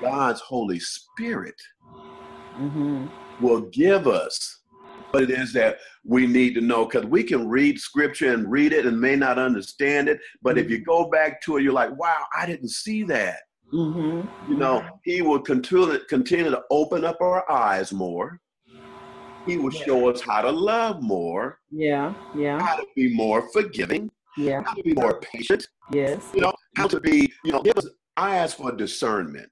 God's 0.01 0.41
Holy 0.41 0.79
Spirit 0.79 1.55
hmm 2.55 3.05
will 3.41 3.61
give 3.69 4.07
us. 4.07 4.57
What 5.11 5.23
it 5.23 5.31
is 5.31 5.53
that 5.53 5.77
we 6.05 6.27
need 6.27 6.53
to 6.55 6.61
know 6.61 6.85
because 6.85 7.05
we 7.05 7.23
can 7.23 7.47
read 7.47 7.79
scripture 7.79 8.33
and 8.33 8.51
read 8.51 8.73
it 8.73 8.85
and 8.85 8.99
may 8.99 9.15
not 9.15 9.39
understand 9.39 10.07
it 10.07 10.19
but 10.43 10.57
if 10.57 10.69
you 10.69 10.83
go 10.83 11.09
back 11.09 11.41
to 11.43 11.57
it 11.57 11.63
you're 11.63 11.73
like 11.73 11.97
wow 11.97 12.25
i 12.37 12.45
didn't 12.45 12.69
see 12.69 13.03
that. 13.03 13.39
Hmm 13.71 14.21
you 14.47 14.55
know 14.55 14.83
he 15.03 15.21
will 15.21 15.39
continue, 15.39 15.99
continue 16.09 16.51
to 16.51 16.61
open 16.69 17.05
up 17.05 17.17
our 17.21 17.49
eyes 17.51 17.91
more 17.91 18.39
he 19.45 19.57
will 19.57 19.71
show 19.71 20.09
us 20.09 20.21
how 20.21 20.41
to 20.41 20.51
love 20.51 21.01
more 21.01 21.59
Yeah, 21.71 22.13
yeah, 22.35 22.59
how 22.59 22.75
to 22.75 22.85
be 22.95 23.13
more 23.13 23.49
forgiving 23.51 24.09
yeah, 24.37 24.63
how 24.63 24.73
to 24.73 24.83
be 24.83 24.93
more 24.93 25.19
patient 25.19 25.67
yes, 25.91 26.31
you 26.33 26.41
know 26.41 26.53
how 26.75 26.87
to 26.87 26.99
be 26.99 27.31
you 27.43 27.51
know 27.51 27.61
give 27.61 27.77
us 27.77 27.87
i 28.17 28.35
ask 28.37 28.57
for 28.57 28.71
discernment 28.71 29.51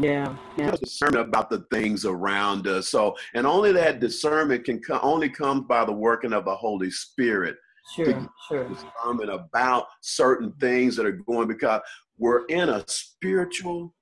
yeah, 0.00 0.36
yeah, 0.56 0.70
discernment 0.70 1.28
about 1.28 1.50
the 1.50 1.64
things 1.72 2.04
around 2.04 2.68
us. 2.68 2.88
So, 2.88 3.16
and 3.34 3.46
only 3.46 3.72
that 3.72 3.98
discernment 3.98 4.64
can 4.64 4.80
come 4.80 5.00
only 5.02 5.28
comes 5.28 5.64
by 5.66 5.84
the 5.84 5.92
working 5.92 6.32
of 6.32 6.44
the 6.44 6.54
Holy 6.54 6.90
Spirit. 6.90 7.56
sure, 7.96 8.30
sure. 8.48 8.68
Discernment 8.68 9.30
about 9.30 9.86
certain 10.00 10.52
things 10.60 10.94
that 10.96 11.06
are 11.06 11.20
going 11.26 11.48
because 11.48 11.80
we're 12.16 12.44
in 12.46 12.68
a 12.68 12.84
spiritual 12.86 13.92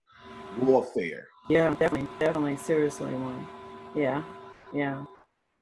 warfare. 0.59 1.29
Yeah, 1.49 1.71
definitely, 1.71 2.09
definitely, 2.19 2.57
seriously 2.57 3.13
one. 3.15 3.47
Yeah, 3.95 4.23
yeah. 4.73 5.05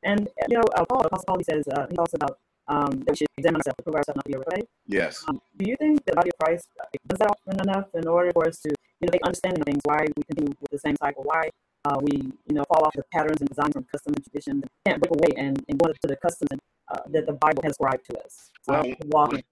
And 0.03 0.29
you 0.49 0.57
know, 0.57 0.65
uh, 0.77 0.85
Paul, 0.85 1.01
Apostle 1.07 1.25
Paul, 1.27 1.39
he 1.39 1.45
says 1.45 1.65
uh, 1.69 1.87
he 1.89 1.97
talks 1.97 2.15
about 2.15 2.39
um, 2.69 2.91
that 2.91 3.11
we 3.11 3.17
should 3.17 3.29
examine 3.39 3.57
ourselves 3.57 3.77
to 3.79 3.83
prove 3.83 3.97
ourselves 3.97 4.17
not 4.17 4.25
to 4.25 4.31
be 4.31 4.37
overrated. 4.37 4.69
Yes. 4.87 5.25
Um, 5.29 5.41
do 5.59 5.69
you 5.69 5.77
think 5.79 6.05
that 6.05 6.13
the 6.13 6.17
body 6.17 6.31
of 6.31 6.39
Christ 6.45 6.69
uh, 6.81 6.87
does 7.09 7.19
that 7.19 7.31
often 7.31 7.61
enough 7.69 7.87
in 7.95 8.07
order 8.07 8.31
for 8.33 8.47
us 8.47 8.59
to, 8.61 8.69
you 8.69 9.07
know, 9.07 9.11
make 9.13 9.23
understanding 9.25 9.61
of 9.61 9.67
things? 9.67 9.81
Why 9.85 10.05
we 10.17 10.23
continue 10.25 10.53
with 10.61 10.71
the 10.71 10.79
same 10.79 10.97
cycle? 11.03 11.25
Why 11.25 11.51
uh, 11.87 11.99
we, 12.01 12.17
you 12.49 12.55
know, 12.55 12.65
fall 12.69 12.85
off 12.85 12.93
the 12.95 13.05
patterns 13.13 13.41
and 13.41 13.49
designs 13.49 13.73
from 13.73 13.85
custom 13.93 14.15
and 14.15 14.25
tradition? 14.25 14.53
and 14.63 14.71
Can't 14.87 15.01
break 15.01 15.13
away 15.13 15.33
and, 15.43 15.65
and 15.69 15.79
go 15.79 15.91
to 15.91 15.99
the 16.03 16.17
customs 16.17 16.49
and, 16.51 16.61
uh, 16.93 17.01
that 17.13 17.27
the 17.27 17.33
Bible 17.35 17.63
has 17.65 17.73
described 17.73 18.05
to 18.11 18.19
us. 18.25 18.51
Uh, 18.69 18.73
Well, 18.73 18.83
to 18.85 18.97
walk 19.09 19.33
in. 19.35 19.43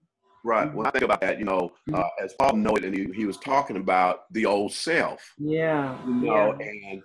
Right. 0.45 0.75
When 0.75 0.87
I 0.87 0.91
think 0.91 1.05
about 1.05 1.21
that, 1.21 1.39
you 1.39 1.45
know, 1.45 1.73
uh, 1.95 2.09
as 2.21 2.35
Paul 2.35 2.57
noted, 2.57 2.87
and 2.87 2.97
he, 2.97 3.05
he 3.15 3.27
was 3.27 3.37
talking 3.37 3.77
about 3.77 4.33
the 4.33 4.45
old 4.45 4.73
self, 4.73 5.35
Yeah. 5.39 5.97
you 6.05 6.15
know, 6.15 6.53
and 6.53 7.03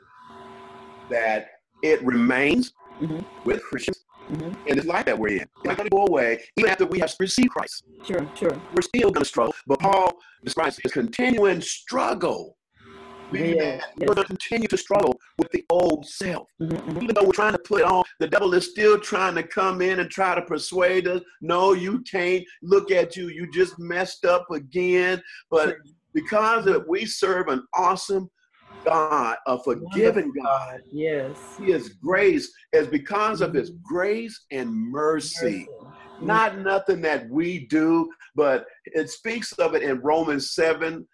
that 1.10 1.50
it 1.82 2.04
remains 2.04 2.74
Mhm. 3.02 3.24
with 3.46 3.62
Christians, 3.64 4.04
hmm 4.30 4.52
and 4.68 4.78
it's 4.78 4.86
like 4.88 5.06
that 5.06 5.18
we're 5.18 5.30
in. 5.30 5.42
It's 5.42 5.66
not 5.66 5.78
going 5.78 5.90
to 5.90 5.96
go 5.96 6.06
away 6.08 6.44
even 6.58 6.70
after 6.70 6.86
we 6.86 7.00
have 7.00 7.14
received 7.20 7.52
Christ. 7.52 7.84
Sure. 8.04 8.26
Sure. 8.36 8.52
we're 8.74 8.82
still 8.82 9.12
going 9.12 9.24
to 9.24 9.26
struggle. 9.26 9.54
But 9.66 9.80
Paul 9.80 10.14
describes 10.44 10.80
his 10.82 10.92
continuing 10.92 11.62
struggle. 11.62 12.58
Meaning 13.32 13.58
Yeah, 13.58 13.82
we're 14.00 14.14
going 14.14 14.18
to 14.18 14.24
continue 14.24 14.68
to 14.70 14.78
struggle 14.78 15.20
with 15.38 15.52
the 15.52 15.66
old 15.70 16.06
self. 16.06 16.48
hmm 16.60 16.76
hmm 16.76 16.98
Even 17.02 17.14
though 17.16 17.24
we're 17.24 17.32
trying 17.32 17.52
to 17.54 17.60
put 17.60 17.84
on, 17.84 18.04
the 18.20 18.28
devil 18.28 18.54
is 18.54 18.70
still 18.72 18.98
trying 19.00 19.36
to 19.36 19.44
come 19.44 19.82
in 19.82 20.00
and 20.00 20.10
try 20.10 20.36
to 20.36 20.42
persuade 20.42 21.08
us. 21.08 21.22
No, 21.42 21.74
you 21.74 22.02
can't. 22.10 22.46
Look 22.62 22.92
at 22.92 23.16
you. 23.18 23.28
You 23.28 23.50
just 23.52 23.78
messed 23.80 24.24
up 24.26 24.50
again. 24.52 25.22
But 25.52 25.76
because 26.14 26.66
of 26.68 26.86
we 26.88 27.06
serve 27.06 27.48
an 27.50 27.64
awesome 27.74 28.30
God, 28.88 29.38
a 29.48 29.60
forgiving 29.60 30.32
God, 30.44 30.82
Yes. 30.92 31.56
his 31.58 31.90
grace 31.90 32.52
is 32.74 32.88
because 32.88 33.42
of 33.42 33.54
his 33.54 33.72
grace 33.84 34.46
and 34.52 34.70
mercy 34.72 35.68
not 36.20 36.58
nothing 36.60 37.02
that 37.02 37.30
we 37.30 37.68
do, 37.68 38.10
but 38.36 38.66
it 38.86 39.10
speaks 39.10 39.52
of 39.54 39.76
it 39.76 39.84
in 39.84 40.00
Romans 40.02 40.52
7 40.52 41.08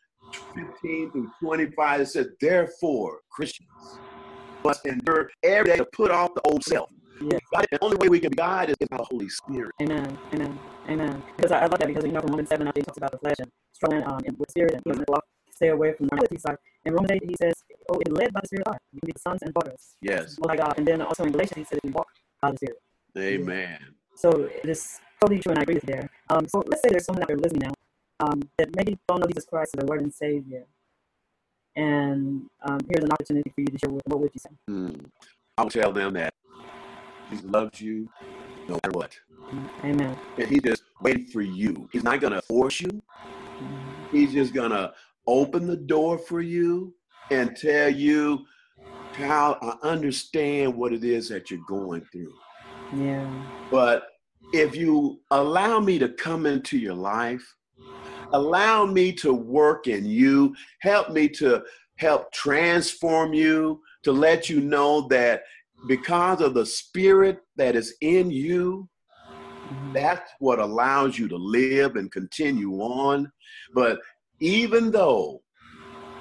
15 0.55 1.11
through 1.11 1.29
25. 1.41 2.01
It 2.01 2.05
says, 2.07 2.27
Therefore, 2.39 3.19
Christians 3.29 3.67
must 4.65 4.85
endure 4.85 5.29
every 5.43 5.71
day 5.71 5.77
to 5.77 5.85
put 5.93 6.11
off 6.11 6.33
the 6.35 6.41
old 6.49 6.63
self. 6.63 6.89
Yes. 7.21 7.39
God- 7.53 7.65
The 7.71 7.83
only 7.83 7.97
way 7.97 8.07
we 8.09 8.19
can 8.19 8.29
be 8.31 8.37
guided 8.37 8.75
is 8.79 8.87
by 8.87 8.97
the 8.97 9.03
Holy 9.03 9.29
Spirit. 9.29 9.71
Amen. 9.81 10.17
Amen. 10.33 10.59
Amen. 10.89 11.23
Because 11.35 11.51
I, 11.51 11.59
I 11.59 11.65
love 11.65 11.79
that 11.79 11.87
because 11.87 12.05
you 12.05 12.11
know 12.11 12.21
from 12.21 12.31
Romans 12.31 12.49
seven, 12.49 12.67
I 12.67 12.71
think 12.71 12.85
talks 12.85 12.97
about 12.97 13.11
the 13.11 13.17
flesh 13.17 13.35
and 13.39 13.49
struggling 13.73 14.03
um 14.05 14.21
with 14.37 14.49
spirit 14.51 14.79
and 14.85 15.05
walk, 15.07 15.23
stay 15.51 15.69
away 15.69 15.93
from 15.93 16.07
the 16.07 16.39
side. 16.39 16.57
In 16.85 16.93
Romans 16.93 17.11
eight, 17.11 17.23
he 17.27 17.35
says, 17.41 17.53
"Oh, 17.89 17.99
it 17.99 18.11
led 18.11 18.33
by 18.33 18.41
the 18.41 18.47
Spirit 18.47 18.67
of 18.67 18.73
God. 18.73 18.79
You 18.91 18.99
can 19.01 19.07
be 19.07 19.19
sons 19.19 19.41
and 19.41 19.53
daughters 19.53 19.95
Yes. 20.01 20.37
of 20.37 20.57
God." 20.57 20.73
And 20.77 20.87
then 20.87 21.01
also 21.01 21.23
in 21.23 21.31
Galatians, 21.31 21.57
he 21.57 21.63
says, 21.63 21.79
"We 21.83 21.91
walk 21.91 22.07
by 22.41 22.51
the 22.51 22.57
Spirit." 22.57 22.81
Amen. 23.17 23.79
So 24.15 24.29
it 24.43 24.67
is 24.69 24.99
totally 25.21 25.39
true, 25.39 25.51
and 25.51 25.59
I 25.59 25.63
agree 25.63 25.75
with 25.75 25.87
you 25.87 25.95
there. 25.95 26.09
Um, 26.29 26.47
so 26.47 26.63
let's 26.67 26.81
say 26.81 26.89
there's 26.89 27.05
someone 27.05 27.23
out 27.23 27.27
there 27.27 27.37
listening 27.37 27.69
now 27.69 28.27
um, 28.27 28.41
that 28.57 28.75
maybe 28.75 28.97
don't 29.07 29.19
know 29.19 29.27
Jesus 29.27 29.45
Christ 29.45 29.71
as 29.75 29.79
their 29.79 29.87
Lord 29.87 30.01
and 30.01 30.13
Savior, 30.13 30.65
and 31.75 32.49
um, 32.63 32.79
here's 32.89 33.03
an 33.03 33.11
opportunity 33.11 33.49
for 33.49 33.61
you 33.61 33.67
to 33.67 33.77
share 33.79 33.89
with 33.89 34.03
them. 34.03 34.11
What 34.11 34.21
would 34.21 34.31
you 34.33 34.39
say? 34.39 34.49
Hmm. 34.67 35.05
I 35.57 35.63
would 35.63 35.73
tell 35.73 35.91
them 35.93 36.13
that 36.13 36.33
Jesus 37.29 37.45
loves 37.45 37.79
you 37.81 38.09
no 38.67 38.75
matter 38.83 38.91
what. 38.97 39.17
Amen. 39.83 40.17
And 40.37 40.47
he 40.47 40.59
just 40.59 40.83
waiting 41.01 41.25
for 41.25 41.41
you. 41.41 41.87
He's 41.91 42.03
not 42.03 42.19
going 42.19 42.33
to 42.33 42.41
force 42.41 42.81
you. 42.81 43.01
He's 44.11 44.33
just 44.33 44.53
going 44.53 44.71
to 44.71 44.93
open 45.27 45.67
the 45.67 45.77
door 45.77 46.17
for 46.17 46.41
you 46.41 46.93
and 47.29 47.55
tell 47.55 47.89
you, 47.89 48.45
child, 49.15 49.57
I 49.61 49.75
understand 49.83 50.75
what 50.75 50.93
it 50.93 51.03
is 51.03 51.29
that 51.29 51.49
you're 51.49 51.59
going 51.67 52.05
through. 52.11 52.33
Yeah. 52.91 53.29
But 53.71 54.03
if 54.51 54.75
you 54.75 55.19
allow 55.31 55.79
me 55.79 55.97
to 55.99 56.09
come 56.09 56.45
into 56.45 56.77
your 56.77 56.93
life, 56.93 57.43
allow 58.33 58.85
me 58.85 59.11
to 59.13 59.33
work 59.33 59.87
in 59.87 60.05
you, 60.05 60.55
help 60.79 61.11
me 61.11 61.27
to 61.29 61.63
help 61.97 62.31
transform 62.31 63.33
you, 63.33 63.81
to 64.03 64.11
let 64.11 64.49
you 64.49 64.59
know 64.59 65.07
that 65.07 65.43
because 65.87 66.41
of 66.41 66.53
the 66.53 66.65
spirit 66.65 67.39
that 67.55 67.75
is 67.75 67.95
in 68.01 68.31
you, 68.31 68.89
Mhm. 69.71 69.93
that's 69.93 70.31
what 70.39 70.59
allows 70.59 71.17
you 71.17 71.27
to 71.27 71.37
live 71.37 71.95
and 71.95 72.11
continue 72.11 72.73
on. 72.81 73.31
But 73.73 73.99
even 74.39 74.91
though, 74.91 75.41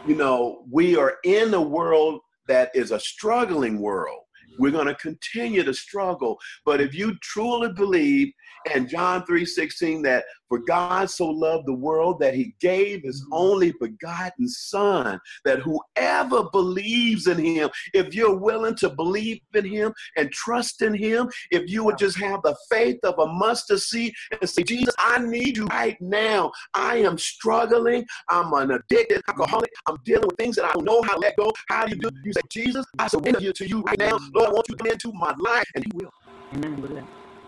you 0.07 0.15
know, 0.15 0.65
we 0.71 0.97
are 0.97 1.17
in 1.25 1.55
a 1.55 1.61
world 1.61 2.21
that 2.49 2.71
is 2.75 2.91
a 2.91 3.01
struggling 3.01 3.81
world, 3.81 4.21
we're 4.59 4.71
going 4.71 4.87
to 4.87 4.95
continue 4.97 5.63
to 5.63 5.73
struggle. 5.73 6.39
But 6.65 6.81
if 6.81 6.95
you 6.95 7.17
truly 7.23 7.73
believe, 7.73 8.33
and 8.73 8.89
John 8.89 9.25
3 9.25 9.45
16, 9.45 10.03
that 10.03 10.25
For 10.53 10.59
God 10.59 11.09
so 11.09 11.29
loved 11.29 11.67
the 11.67 11.73
world 11.73 12.21
that 12.21 12.35
he 12.35 12.55
gave 12.61 13.05
his 13.05 13.25
Mhm. 13.25 13.29
only 13.33 13.73
begotten 13.81 14.47
Son, 14.47 15.19
that 15.47 15.61
whoever 15.61 16.51
believes 16.51 17.27
in 17.27 17.39
him, 17.39 17.71
if 17.95 18.15
you're 18.15 18.37
willing 18.37 18.75
to 18.75 18.91
believe 18.91 19.41
in 19.55 19.65
him 19.65 19.95
and 20.19 20.31
trust 20.31 20.83
in 20.83 20.93
him, 20.93 21.31
if 21.51 21.71
you 21.71 21.85
would 21.85 21.97
just 21.97 22.19
have 22.19 22.43
the 22.43 22.55
faith 22.69 22.99
of 23.03 23.19
a 23.19 23.27
mustard 23.33 23.81
seed 23.81 24.13
and 24.39 24.51
say, 24.51 24.63
Jesus, 24.63 24.95
I 24.99 25.21
need 25.21 25.57
you 25.57 25.65
right 25.69 25.99
now. 26.03 26.53
I 26.75 26.97
am 26.97 27.17
struggling. 27.17 28.05
I'm 28.29 28.53
an 28.53 28.73
addicted 28.73 29.23
alcoholic. 29.29 29.73
I'm 29.89 29.97
dealing 30.05 30.27
with 30.27 30.37
things 30.37 30.57
that 30.57 30.67
I 30.67 30.73
don't 30.73 30.85
know 30.85 31.01
how 31.01 31.15
to 31.15 31.21
let 31.21 31.35
go. 31.37 31.51
How 31.71 31.87
do 31.87 31.95
you 31.95 32.01
do? 32.03 32.09
it? 32.09 32.15
You 32.25 32.33
say, 32.35 32.43
Jesus, 32.51 32.85
I 32.99 33.07
surrender 33.07 33.41
you 33.41 33.55
to 33.55 33.67
you 33.67 33.81
right 33.81 33.99
now. 33.99 34.19
Lord, 34.35 34.51
I 34.51 34.53
want 34.53 34.69
you 34.69 34.77
to 34.77 34.85
come 34.85 34.93
into 34.93 35.13
my 35.15 35.35
life. 35.39 35.65
And 35.77 35.83
he 35.83 35.91
will. 35.95 36.11
Amen. 36.53 36.77
We'll 36.77 36.89
do 36.89 36.95
that. 36.97 37.07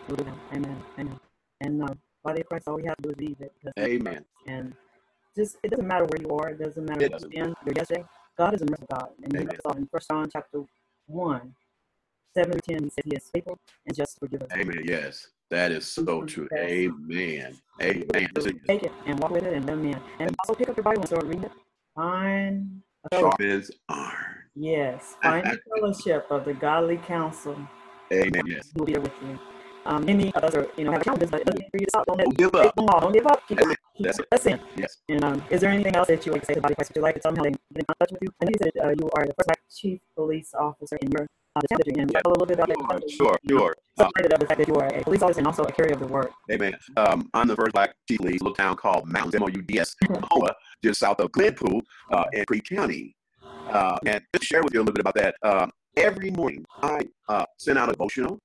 We'll 0.08 0.16
that. 0.16 0.34
Amen. 0.54 0.82
Amen. 1.62 1.98
Body 2.24 2.40
of 2.40 2.48
Christ, 2.48 2.68
all 2.68 2.76
we 2.76 2.84
have 2.86 2.96
to 2.96 3.02
do 3.02 3.10
is 3.10 3.16
believe 3.16 3.36
it. 3.40 3.52
Amen. 3.78 4.24
And 4.46 4.72
just 5.36 5.58
it 5.62 5.70
doesn't 5.70 5.86
matter 5.86 6.06
where 6.06 6.20
you 6.22 6.30
are. 6.30 6.48
It 6.50 6.58
doesn't 6.58 6.84
matter 6.84 7.04
It 7.04 7.12
doesn't. 7.12 7.30
you've 7.32 7.44
been. 7.44 7.54
Your 7.66 7.74
yesterday. 7.76 8.04
God 8.38 8.54
is 8.54 8.62
a 8.62 8.64
merciful 8.66 8.86
God. 8.90 9.08
And 9.22 9.34
Amen. 9.36 9.48
you 9.52 9.58
saw 9.62 9.72
in 9.76 9.86
First 9.92 10.08
John 10.10 10.28
chapter 10.32 10.62
one, 11.06 11.54
seven 12.34 12.52
to 12.52 12.60
ten, 12.60 12.82
he 12.84 12.90
said 12.90 13.04
he 13.04 13.14
is 13.14 13.28
faithful 13.32 13.58
and 13.86 13.94
just 13.94 14.18
forgive 14.18 14.42
us. 14.42 14.48
Amen. 14.54 14.80
Yes. 14.84 15.28
That 15.50 15.70
is 15.70 15.86
so 15.86 16.02
Mhm. 16.22 16.26
true. 16.28 16.48
Amen. 16.56 17.56
Amen. 17.82 18.28
Take 18.66 18.82
it 18.84 18.92
and 19.06 19.20
walk 19.20 19.30
with 19.32 19.44
it 19.44 19.52
and 19.52 19.66
live 19.66 19.78
in. 19.84 20.00
And 20.18 20.34
also 20.38 20.54
pick 20.54 20.68
up 20.70 20.76
your 20.76 20.84
Bible 20.84 21.00
and 21.02 21.08
start 21.08 21.24
reading 21.24 21.44
it. 21.44 21.52
Find 21.94 22.80
a 23.04 23.08
fellowship. 23.10 23.38
Sharp 23.38 23.40
as 23.42 23.70
iron. 23.90 24.34
Yes. 24.54 25.16
Find 25.22 25.44
the 25.46 25.60
fellowship 25.76 26.26
of 26.30 26.44
the 26.46 26.54
godly 26.54 26.96
counsel 26.96 27.56
Amen. 28.12 28.46
Yes. 28.46 28.72
who 28.74 28.80
will 28.80 28.86
be 28.86 28.92
there 28.94 29.02
with 29.02 29.12
you. 29.22 29.38
Um, 29.86 30.04
many 30.04 30.32
of 30.34 30.42
us 30.44 30.54
are, 30.54 30.66
you 30.76 30.84
know, 30.84 30.92
have 30.92 31.04
challenges, 31.04 31.30
but 31.30 31.40
it 31.40 31.46
doesn't 31.46 31.62
you 31.72 31.80
to 31.80 31.86
stop. 31.90 32.06
Don't 32.06 32.18
Don't 32.18 32.36
give 32.36 32.54
up. 32.54 32.74
Don't 32.76 33.12
give 33.12 33.26
up. 33.26 33.46
Keep, 33.48 33.58
That's 34.00 34.18
it. 34.18 34.26
That's 34.30 34.46
it. 34.46 34.60
Yes. 34.76 34.96
And 35.08 35.22
um, 35.24 35.42
is 35.50 35.60
there 35.60 35.70
anything 35.70 35.94
else 35.94 36.08
that 36.08 36.24
you 36.24 36.32
would 36.32 36.40
like 36.40 36.46
say 36.46 36.54
to 36.54 36.60
body 36.60 36.74
Christ? 36.74 36.90
Would 36.90 36.96
you 36.96 37.02
like 37.02 37.14
to 37.16 37.20
tell 37.20 37.32
them 37.32 37.36
how 37.38 37.44
they 37.44 37.50
get 37.50 37.60
in 37.76 37.84
touch 38.00 38.12
with 38.12 38.22
you? 38.22 38.28
I 38.40 38.44
know 38.44 38.50
you 38.50 38.58
said 38.62 38.72
uh, 38.84 38.88
you 38.98 39.10
are 39.14 39.26
the 39.26 39.34
first 39.34 39.46
black 39.48 39.60
chief 39.70 40.00
police 40.16 40.54
officer 40.58 40.96
in 41.02 41.10
your 41.10 41.26
uh, 41.56 41.60
the 41.60 41.82
you're 41.86 42.02
in. 42.02 42.08
Yeah. 42.08 42.20
Tell 42.20 42.32
a 42.32 42.34
little 42.34 42.46
bit 42.46 42.58
about 42.58 42.68
Sure, 42.68 42.88
that. 43.00 43.10
sure, 43.10 43.38
sure. 43.48 43.74
Uh, 43.98 44.02
Celebrated 44.02 44.32
of 44.32 44.40
the 44.40 44.46
fact 44.46 44.58
that 44.58 44.68
you 44.68 44.74
are 44.74 44.86
a 44.88 45.02
police 45.04 45.22
officer 45.22 45.38
and 45.38 45.46
also 45.46 45.62
a 45.62 45.72
carrier 45.72 45.92
of 45.92 46.00
the 46.00 46.06
word. 46.06 46.30
Amen. 46.50 46.74
Um, 46.96 47.30
I'm 47.34 47.46
the 47.46 47.54
first 47.56 47.72
black 47.72 47.94
chief 48.08 48.18
police, 48.18 48.40
little 48.40 48.54
town 48.56 48.76
called 48.76 49.06
Mounds, 49.06 49.34
M-O-U-D-S, 49.36 49.94
Oklahoma, 50.10 50.54
just 50.82 50.98
south 51.00 51.20
of 51.20 51.30
Glenpool 51.30 51.82
uh, 52.12 52.24
in 52.32 52.44
Creek 52.46 52.64
County. 52.64 53.14
Uh, 53.70 53.98
and 54.06 54.22
just 54.34 54.46
share 54.46 54.62
with 54.62 54.74
you 54.74 54.80
a 54.80 54.82
little 54.82 54.94
bit 54.94 55.00
about 55.00 55.14
that. 55.14 55.36
Um, 55.42 55.70
every 55.96 56.30
morning, 56.30 56.64
I 56.82 57.02
uh, 57.28 57.44
send 57.58 57.78
out 57.78 57.88
a 57.88 57.92
devotional 57.92 58.40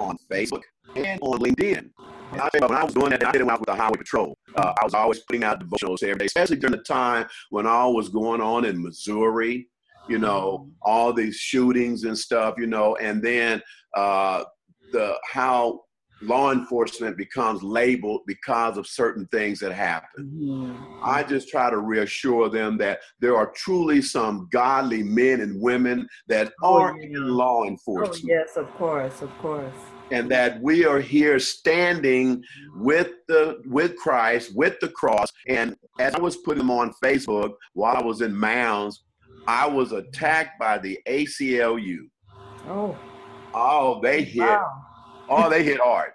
on 0.00 0.16
Facebook 0.30 0.62
and 0.96 1.20
on 1.22 1.38
LinkedIn. 1.38 1.90
And 2.32 2.40
I 2.40 2.48
when 2.52 2.72
I 2.72 2.84
was 2.84 2.94
doing 2.94 3.10
that, 3.10 3.26
I 3.26 3.32
did 3.32 3.40
it 3.40 3.44
when 3.44 3.50
I 3.50 3.54
was 3.54 3.60
with 3.60 3.68
the 3.68 3.74
Highway 3.74 3.96
Patrol. 3.96 4.36
Uh, 4.54 4.74
I 4.80 4.84
was 4.84 4.94
always 4.94 5.20
putting 5.20 5.44
out 5.44 5.60
devotionals 5.60 6.02
every 6.02 6.16
day, 6.16 6.26
especially 6.26 6.56
during 6.56 6.76
the 6.76 6.82
time 6.82 7.26
when 7.50 7.66
all 7.66 7.94
was 7.94 8.08
going 8.10 8.40
on 8.40 8.64
in 8.64 8.82
Missouri, 8.82 9.68
you 10.08 10.18
know, 10.18 10.68
all 10.82 11.12
these 11.12 11.36
shootings 11.36 12.04
and 12.04 12.16
stuff, 12.16 12.54
you 12.58 12.66
know, 12.66 12.96
and 12.96 13.22
then 13.22 13.62
uh, 13.96 14.44
the 14.92 15.14
how 15.24 15.80
law 16.20 16.50
enforcement 16.52 17.16
becomes 17.16 17.62
labeled 17.62 18.22
because 18.26 18.76
of 18.76 18.86
certain 18.86 19.26
things 19.28 19.60
that 19.60 19.72
happen. 19.72 20.26
Mhm. 20.42 20.76
I 21.02 21.22
just 21.22 21.48
try 21.48 21.70
to 21.70 21.78
reassure 21.78 22.48
them 22.48 22.76
that 22.78 23.00
there 23.20 23.36
are 23.36 23.52
truly 23.54 24.02
some 24.02 24.48
godly 24.50 25.02
men 25.02 25.40
and 25.40 25.60
women 25.60 26.08
that 26.26 26.52
Oh, 26.62 26.80
are 26.80 26.96
yeah. 26.98 27.04
in 27.18 27.28
law 27.28 27.64
enforcement. 27.64 28.24
Oh, 28.24 28.28
yes, 28.28 28.56
of 28.56 28.68
course, 28.76 29.22
of 29.22 29.30
course. 29.38 29.74
and 30.10 30.30
that 30.30 30.58
we 30.62 30.86
are 30.86 31.00
here 31.00 31.38
standing 31.38 32.42
with 32.76 33.10
the 33.28 33.60
with 33.66 33.94
Christ, 33.96 34.56
with 34.56 34.80
the 34.80 34.88
cross. 34.88 35.28
And 35.46 35.76
as 35.98 36.14
I 36.14 36.18
was 36.18 36.38
putting 36.38 36.58
them 36.60 36.70
on 36.70 36.94
Facebook 37.04 37.52
while 37.74 37.94
I 37.94 38.02
was 38.02 38.22
in 38.22 38.34
Mounds, 38.34 39.04
I 39.46 39.66
was 39.66 39.92
attacked 39.92 40.58
by 40.58 40.78
the 40.78 40.98
ACLU. 41.06 42.08
Oh, 42.68 42.96
Oh, 43.54 44.00
they 44.02 44.22
hit. 44.22 44.40
wow. 44.42 44.66
Oh, 45.28 45.48
they 45.50 45.62
hit 45.62 45.80
hard. 45.80 46.12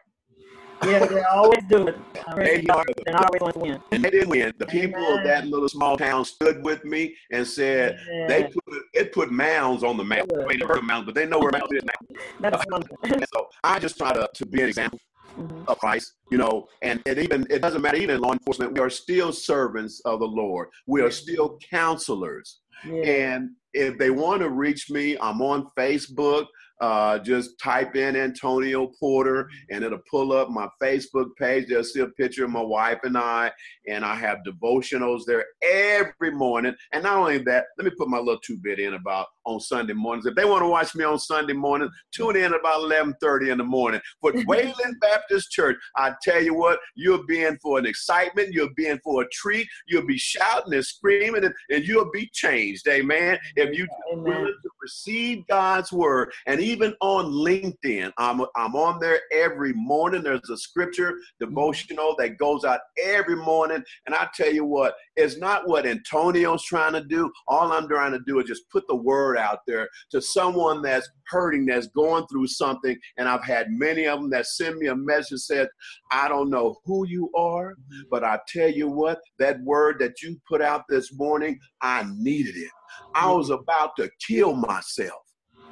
Yeah, 0.85 1.05
they 1.05 1.21
always 1.23 1.59
do 1.69 1.87
it. 1.87 1.97
They 2.35 2.57
hit 2.61 2.69
hard. 2.69 2.87
And 3.05 3.15
I 3.15 3.23
always 3.23 3.41
want 3.41 3.53
to 3.53 3.59
win. 3.59 3.81
And 3.91 4.03
they 4.03 4.09
didn't 4.09 4.29
win. 4.29 4.53
The 4.57 4.65
people 4.65 5.05
of 5.15 5.23
that 5.23 5.47
little 5.47 5.69
small 5.69 5.97
town 5.97 6.25
stood 6.25 6.63
with 6.63 6.83
me 6.83 7.15
and 7.31 7.47
said 7.47 7.97
they 8.27 8.43
put 8.43 8.63
it 8.93 9.13
put 9.13 9.31
Mounds 9.31 9.83
on 9.83 9.97
the 9.97 10.03
map. 10.03 10.27
Good. 10.27 10.47
They 10.49 10.57
never 10.57 10.75
heard 10.75 10.83
Mounds, 10.83 11.05
but 11.05 11.15
they 11.15 11.25
know 11.25 11.39
where 11.39 11.51
Mounds 11.51 11.71
is 11.71 11.83
now. 11.83 12.17
that 12.39 12.55
is 12.55 12.65
wonderful. 12.69 12.97
So 13.33 13.47
I 13.63 13.79
just 13.79 13.97
try 13.97 14.13
to, 14.13 14.27
to 14.33 14.45
be 14.45 14.61
an 14.61 14.67
example 14.67 14.99
Mhm. 15.39 15.63
of 15.67 15.79
Christ, 15.79 16.13
you 16.29 16.37
know, 16.37 16.67
and 16.83 17.01
it 17.07 17.17
even 17.17 17.47
it 17.49 17.59
doesn't 17.59 17.81
matter, 17.81 17.97
even 17.97 18.17
in 18.17 18.21
law 18.21 18.33
enforcement, 18.33 18.73
we 18.73 18.79
are 18.81 18.89
still 18.91 19.33
servants 19.33 19.99
of 20.05 20.19
the 20.19 20.27
Lord. 20.27 20.67
We 20.85 21.01
are 21.01 21.09
still 21.09 21.57
counselors. 21.71 22.59
Yeah. 22.87 23.03
And 23.05 23.49
if 23.73 23.97
they 23.97 24.11
want 24.11 24.41
to 24.43 24.49
reach 24.49 24.91
me, 24.91 25.17
I'm 25.19 25.41
on 25.41 25.67
Facebook. 25.75 26.45
Uh, 26.81 27.19
just 27.19 27.57
type 27.59 27.95
in 27.95 28.15
Antonio 28.15 28.91
Porter 28.99 29.47
and 29.69 29.83
it'll 29.83 29.99
pull 30.09 30.33
up 30.33 30.49
my 30.49 30.67
Facebook 30.81 31.27
page. 31.39 31.67
They'll 31.67 31.83
see 31.83 32.01
a 32.01 32.07
picture 32.07 32.43
of 32.43 32.51
my 32.51 32.61
wife 32.61 32.99
and 33.03 33.17
I, 33.17 33.51
and 33.87 34.03
I 34.03 34.15
have 34.15 34.39
devotionals 34.45 35.21
there 35.25 35.45
every 35.63 36.31
morning. 36.31 36.75
And 36.91 37.03
not 37.03 37.17
only 37.17 37.37
that, 37.39 37.65
let 37.77 37.85
me 37.85 37.91
put 37.97 38.09
my 38.09 38.17
little 38.17 38.39
two 38.43 38.57
bit 38.57 38.79
in 38.79 38.95
about 38.95 39.27
on 39.45 39.59
Sunday 39.59 39.93
mornings. 39.93 40.25
If 40.25 40.35
they 40.35 40.45
want 40.45 40.63
to 40.63 40.67
watch 40.67 40.95
me 40.95 41.03
on 41.03 41.19
Sunday 41.19 41.53
morning, 41.53 41.89
tune 42.11 42.35
in 42.35 42.53
about 42.53 42.81
11:30 42.81 43.51
in 43.51 43.57
the 43.57 43.63
morning. 43.63 44.01
For 44.21 44.33
Wayland 44.47 44.99
Baptist 44.99 45.51
Church, 45.51 45.77
I 45.95 46.13
tell 46.21 46.41
you 46.41 46.53
what, 46.53 46.79
you'll 46.95 47.25
be 47.25 47.43
in 47.43 47.57
for 47.59 47.79
an 47.79 47.85
excitement. 47.85 48.53
You'll 48.53 48.73
be 48.75 48.87
in 48.87 48.99
for 49.03 49.23
a 49.23 49.29
treat. 49.29 49.67
You'll 49.87 50.05
be 50.05 50.17
shouting 50.17 50.73
and 50.73 50.85
screaming, 50.85 51.43
and, 51.43 51.53
and 51.69 51.85
you'll 51.85 52.11
be 52.11 52.29
changed. 52.33 52.87
Amen. 52.87 53.37
If 53.55 53.77
you 53.77 53.87
willing 54.15 54.55
to 54.61 54.69
receive 54.81 55.45
God's 55.47 55.91
word. 55.91 56.31
And 56.45 56.59
even 56.59 56.93
on 57.01 57.25
LinkedIn, 57.25 58.11
I'm, 58.17 58.41
I'm 58.55 58.75
on 58.75 58.99
there 58.99 59.21
every 59.31 59.73
morning. 59.73 60.23
There's 60.23 60.49
a 60.49 60.57
scripture 60.57 61.15
devotional 61.39 62.15
that 62.19 62.37
goes 62.37 62.63
out 62.63 62.81
every 63.03 63.35
morning. 63.35 63.83
And 64.05 64.15
I 64.15 64.27
tell 64.35 64.51
you 64.51 64.65
what, 64.65 64.95
it's 65.15 65.37
not 65.37 65.67
what 65.67 65.85
Antonio's 65.85 66.63
trying 66.63 66.93
to 66.93 67.03
do. 67.03 67.31
All 67.47 67.71
I'm 67.71 67.87
trying 67.87 68.11
to 68.11 68.21
do 68.25 68.39
is 68.39 68.45
just 68.45 68.69
put 68.69 68.83
the 68.87 68.95
word 68.95 69.32
out 69.37 69.59
there 69.67 69.89
to 70.11 70.21
someone 70.21 70.81
that's 70.81 71.09
hurting, 71.27 71.65
that's 71.65 71.87
going 71.87 72.25
through 72.27 72.47
something. 72.47 72.97
And 73.17 73.27
I've 73.27 73.43
had 73.43 73.67
many 73.69 74.05
of 74.05 74.19
them 74.19 74.29
that 74.31 74.47
send 74.47 74.77
me 74.77 74.87
a 74.87 74.95
message 74.95 75.39
said, 75.39 75.67
I 76.11 76.27
don't 76.27 76.49
know 76.49 76.77
who 76.85 77.07
you 77.07 77.31
are, 77.35 77.71
mm-hmm. 77.71 78.01
but 78.09 78.23
I 78.23 78.39
tell 78.47 78.69
you 78.69 78.89
what, 78.89 79.19
that 79.39 79.61
word 79.61 79.97
that 79.99 80.21
you 80.21 80.39
put 80.47 80.61
out 80.61 80.83
this 80.89 81.13
morning, 81.13 81.59
I 81.81 82.05
needed 82.15 82.55
it. 82.55 82.71
I 83.15 83.23
mm-hmm. 83.25 83.37
was 83.37 83.49
about 83.49 83.95
to 83.97 84.09
kill 84.25 84.53
myself. 84.53 85.22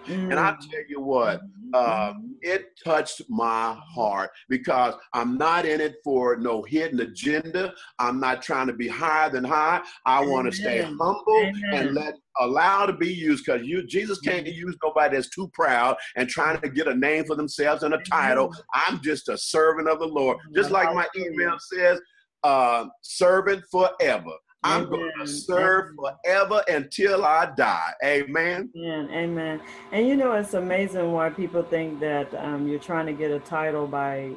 And 0.08 0.40
I 0.40 0.52
Mm. 0.52 0.58
tell 0.70 0.84
you 0.90 1.02
what, 1.02 1.42
um, 1.74 2.36
it 2.42 2.78
touched 2.84 3.22
my 3.30 3.80
heart 3.94 4.32
because 4.50 4.96
I'm 5.14 5.38
not 5.38 5.66
in 5.66 5.80
it 5.80 5.96
for 6.04 6.36
no 6.38 6.64
hidden 6.64 7.00
agenda. 7.00 7.74
I'm 8.00 8.20
not 8.20 8.42
trying 8.42 8.68
to 8.68 8.74
be 8.74 8.88
higher 8.88 9.30
than 9.30 9.44
high. 9.44 9.82
I 10.06 10.22
want 10.22 10.48
to 10.48 10.52
stay 10.52 10.82
humble 10.82 11.24
Amen. 11.30 11.54
and 11.74 11.96
let 11.96 12.16
allow 12.40 12.86
to 12.86 12.94
be 12.94 13.14
used 13.14 13.46
because 13.46 13.66
you 13.66 13.86
Jesus 13.86 14.20
can't 14.20 14.46
use 14.48 14.76
nobody 14.84 15.16
that's 15.16 15.30
too 15.30 15.50
proud 15.54 15.98
and 16.16 16.28
trying 16.28 16.60
to 16.62 16.70
get 16.70 16.88
a 16.88 16.96
name 16.96 17.26
for 17.26 17.36
themselves 17.36 17.84
and 17.84 17.94
a 17.94 18.02
title. 18.10 18.54
I'm 18.74 19.02
just 19.02 19.30
a 19.30 19.38
servant 19.38 19.88
of 19.88 20.00
the 20.00 20.08
Lord. 20.08 20.38
Just 20.56 20.72
like 20.72 20.94
my 20.94 21.08
email 21.16 21.58
says, 21.60 22.02
uh, 22.44 22.86
servant 23.02 23.64
forever. 23.72 24.32
I'm 24.64 24.90
going 24.90 25.12
to 25.20 25.28
serve 25.28 25.96
Amen. 26.00 26.16
forever 26.24 26.64
until 26.68 27.26
I 27.26 27.52
die. 27.58 27.94
Amen. 28.04 28.70
Amen, 28.76 29.10
amen. 29.12 29.62
And 29.92 30.08
you 30.08 30.16
know, 30.16 30.34
it's 30.34 30.54
amazing 30.54 31.12
why 31.12 31.30
people 31.30 31.64
think 31.64 32.00
that 32.00 32.34
um, 32.36 32.68
you're 32.68 32.80
trying 32.80 33.08
to 33.08 33.14
get 33.14 33.32
a 33.32 33.40
title 33.40 33.88
by, 33.88 34.32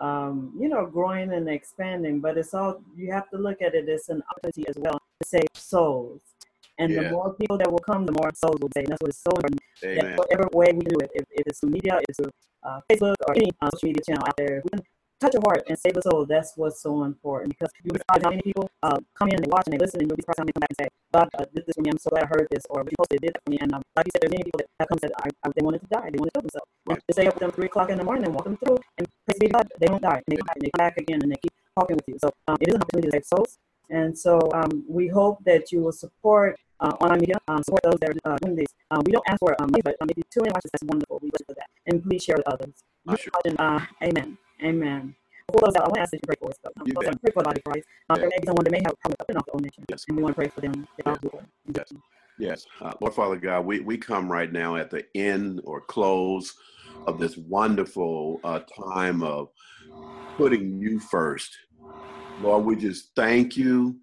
um, 0.00 0.52
you 0.58 0.68
know, 0.68 0.86
growing 0.86 1.32
and 1.32 1.48
expanding. 1.48 2.20
But 2.20 2.36
it's 2.36 2.52
all 2.52 2.82
you 2.94 3.12
have 3.12 3.30
to 3.30 3.38
look 3.38 3.62
at 3.62 3.74
it 3.74 3.88
as 3.88 4.08
an 4.08 4.22
opportunity 4.30 4.68
as 4.68 4.76
well 4.78 4.98
to 5.22 5.28
save 5.28 5.48
souls. 5.54 6.20
And 6.78 6.94
the 6.96 7.10
more 7.10 7.34
people 7.34 7.58
that 7.58 7.70
will 7.70 7.78
come, 7.78 8.06
the 8.06 8.12
more 8.12 8.30
souls 8.34 8.58
will 8.60 8.70
save. 8.74 8.84
And 8.84 8.92
that's 8.92 9.02
what 9.02 9.10
it's 9.10 9.22
so 9.22 9.30
important. 9.30 10.18
Whatever 10.18 10.48
way 10.52 10.72
we 10.72 10.80
do 10.80 10.96
it, 11.00 11.10
if, 11.14 11.24
if 11.30 11.46
it's 11.46 11.60
through 11.60 11.70
media, 11.70 12.00
it's 12.08 12.18
through 12.18 12.30
uh, 12.64 12.80
Facebook 12.90 13.14
or 13.26 13.34
any 13.36 13.50
uh, 13.60 13.70
social 13.70 13.88
media 13.88 14.02
channel 14.06 14.24
out 14.26 14.36
there, 14.36 14.62
we 14.64 14.70
can 14.70 14.80
touch 15.22 15.34
your 15.34 15.42
heart 15.46 15.62
and 15.68 15.78
save 15.78 15.96
a 15.96 16.02
soul. 16.02 16.26
That's 16.26 16.52
what's 16.56 16.82
so 16.82 17.04
important 17.04 17.50
because 17.54 17.70
you 17.84 17.90
surprised 17.96 18.24
how 18.24 18.30
many 18.30 18.42
people 18.42 18.68
uh, 18.82 18.98
come 19.14 19.28
in 19.28 19.36
and 19.36 19.44
they 19.44 19.50
watch 19.50 19.64
and 19.66 19.74
they 19.74 19.78
listen 19.78 20.00
and 20.00 20.10
you'll 20.10 20.16
be 20.16 20.22
surprised 20.22 20.40
how 20.40 20.44
many 20.44 20.52
come 20.52 20.64
back 20.66 20.72
and 20.74 20.80
say, 20.84 20.88
God 21.14 21.28
uh, 21.38 21.44
did 21.54 21.64
this 21.66 21.74
for 21.76 21.82
me. 21.82 21.90
I'm 21.90 21.98
so 21.98 22.10
glad 22.10 22.24
I 22.24 22.26
heard 22.26 22.48
this 22.50 22.64
or 22.70 22.82
what 22.82 22.90
you 22.90 22.96
posted 22.98 23.20
did 23.22 23.32
that 23.34 23.42
for 23.44 23.50
me. 23.50 23.58
And 23.62 23.72
um, 23.74 23.82
like 23.96 24.06
you 24.06 24.12
said, 24.14 24.22
there's 24.22 24.32
many 24.34 24.44
people 24.44 24.58
that 24.60 24.68
have 24.80 24.88
come 24.88 24.98
and 25.00 25.04
said, 25.06 25.12
I, 25.22 25.28
I, 25.46 25.52
they 25.56 25.64
wanted 25.64 25.80
to 25.82 25.88
die. 25.88 26.08
They 26.10 26.18
wanted 26.18 26.34
to 26.34 26.40
kill 26.40 26.46
themselves. 26.50 26.68
Right. 26.86 27.00
To 27.08 27.12
stay 27.14 27.26
up 27.28 27.34
with 27.34 27.42
them 27.46 27.52
3 27.52 27.66
o'clock 27.66 27.88
in 27.90 27.98
the 27.98 28.04
morning 28.04 28.24
and 28.26 28.34
walk 28.34 28.44
them 28.44 28.56
through 28.58 28.78
and 28.98 29.06
praise 29.26 29.38
be 29.38 29.48
God, 29.48 29.66
they 29.80 29.86
don't 29.86 30.02
die. 30.02 30.20
And 30.20 30.28
they 30.28 30.36
come 30.36 30.46
back 30.46 30.56
and 30.58 30.64
they 30.66 30.70
come 30.74 30.82
back 30.84 30.96
again 30.98 31.18
and 31.22 31.30
they 31.30 31.40
keep 31.42 31.52
talking 31.78 31.96
with 31.96 32.08
you. 32.08 32.16
So 32.20 32.28
um, 32.48 32.56
it 32.60 32.68
is 32.68 32.74
an 32.74 32.82
opportunity 32.82 33.08
to 33.08 33.12
save 33.16 33.26
souls. 33.26 33.58
And 33.90 34.16
so 34.18 34.40
um, 34.54 34.84
we 34.88 35.08
hope 35.08 35.38
that 35.44 35.70
you 35.70 35.80
will 35.80 35.92
support 35.92 36.56
uh, 36.80 36.96
online 37.00 37.20
media, 37.20 37.36
um, 37.48 37.62
support 37.62 37.82
those 37.84 37.98
that 38.00 38.10
are 38.26 38.32
uh, 38.34 38.38
doing 38.42 38.56
this. 38.56 38.66
Um, 38.90 39.02
we 39.06 39.12
don't 39.12 39.24
ask 39.28 39.38
for 39.38 39.54
um, 39.62 39.70
money, 39.70 39.82
but 39.84 39.96
um, 40.00 40.08
if 40.10 40.16
you 40.16 40.24
tune 40.32 40.44
in 40.44 40.48
and 40.48 40.54
watch 40.54 40.64
this, 40.64 40.72
that's 40.72 40.84
wonderful. 40.84 41.18
We 41.22 41.28
wish 41.30 41.46
for 41.46 41.54
that. 41.54 41.68
And 41.86 42.02
please 42.02 42.24
share 42.24 42.36
with 42.36 42.48
others. 42.48 42.74
Sure- 43.18 43.32
Uh, 43.58 43.80
amen. 44.02 44.38
Amen. 44.62 45.14
before 45.52 45.68
I 45.76 45.80
want 45.82 45.94
to 45.94 46.00
ask 46.00 46.10
that 46.12 46.16
you 46.18 46.26
pray 46.26 46.36
for 46.40 46.48
us, 46.50 46.56
though. 46.62 46.70
You 46.86 46.94
bet. 46.94 47.20
pray 47.20 47.30
for 47.32 47.42
the 47.42 47.44
body 47.44 47.60
of 47.60 47.64
Christ. 47.64 47.86
Um, 48.08 48.16
Yeah. 48.16 48.20
There 48.20 48.30
may 48.30 48.38
be 48.40 48.46
someone 48.46 48.64
that 48.64 48.70
may 48.72 48.82
have 48.86 48.94
come 49.02 49.12
up 49.20 49.30
in 49.30 49.36
off 49.36 49.46
the 49.46 49.52
old 49.52 49.62
nation, 49.62 49.84
Yes. 49.88 50.04
and 50.08 50.16
we 50.16 50.22
want 50.22 50.34
to 50.34 50.40
pray 50.40 50.48
for 50.48 50.60
them. 50.60 50.86
that 50.96 51.04
God 51.04 51.22
will- 51.22 51.42
Yes. 51.74 51.92
Yes. 52.38 52.66
Uh, 52.80 52.92
Lord 53.00 53.14
Father 53.14 53.36
God, 53.36 53.66
we, 53.66 53.80
we 53.80 53.98
come 53.98 54.30
right 54.30 54.50
now 54.50 54.76
at 54.76 54.90
the 54.90 55.04
end 55.14 55.60
or 55.64 55.80
close 55.82 56.54
of 57.06 57.18
this 57.18 57.36
wonderful 57.36 58.40
uh, 58.44 58.60
time 58.92 59.22
of 59.22 59.48
putting 60.36 60.78
you 60.80 60.98
first. 61.00 61.54
Lord, 62.40 62.64
we 62.64 62.76
just 62.76 63.10
thank 63.14 63.56
you 63.56 63.98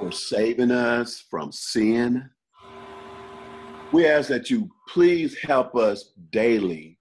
for 0.00 0.10
saving 0.10 0.70
us 0.72 1.24
from 1.30 1.52
sin. 1.52 2.28
We 3.92 4.06
ask 4.06 4.28
that 4.30 4.50
you 4.50 4.70
please 4.88 5.38
help 5.42 5.76
us 5.76 6.12
daily 6.30 6.98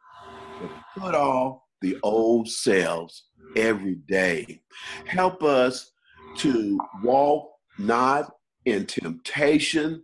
to 0.59 0.69
put 0.99 1.15
off 1.15 1.60
the 1.81 1.97
old 2.03 2.47
selves 2.47 3.25
every 3.55 3.95
day. 3.95 4.61
Help 5.05 5.43
us 5.43 5.91
to 6.37 6.79
walk 7.03 7.49
not 7.77 8.31
in 8.65 8.85
temptation, 8.85 10.03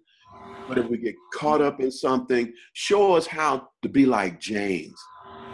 but 0.68 0.78
if 0.78 0.90
we 0.90 0.98
get 0.98 1.16
caught 1.34 1.62
up 1.62 1.80
in 1.80 1.92
something, 1.92 2.52
show 2.74 3.13
us 3.13 3.28
how 3.28 3.70
to 3.84 3.90
be 3.90 4.06
like 4.06 4.40
James. 4.40 5.00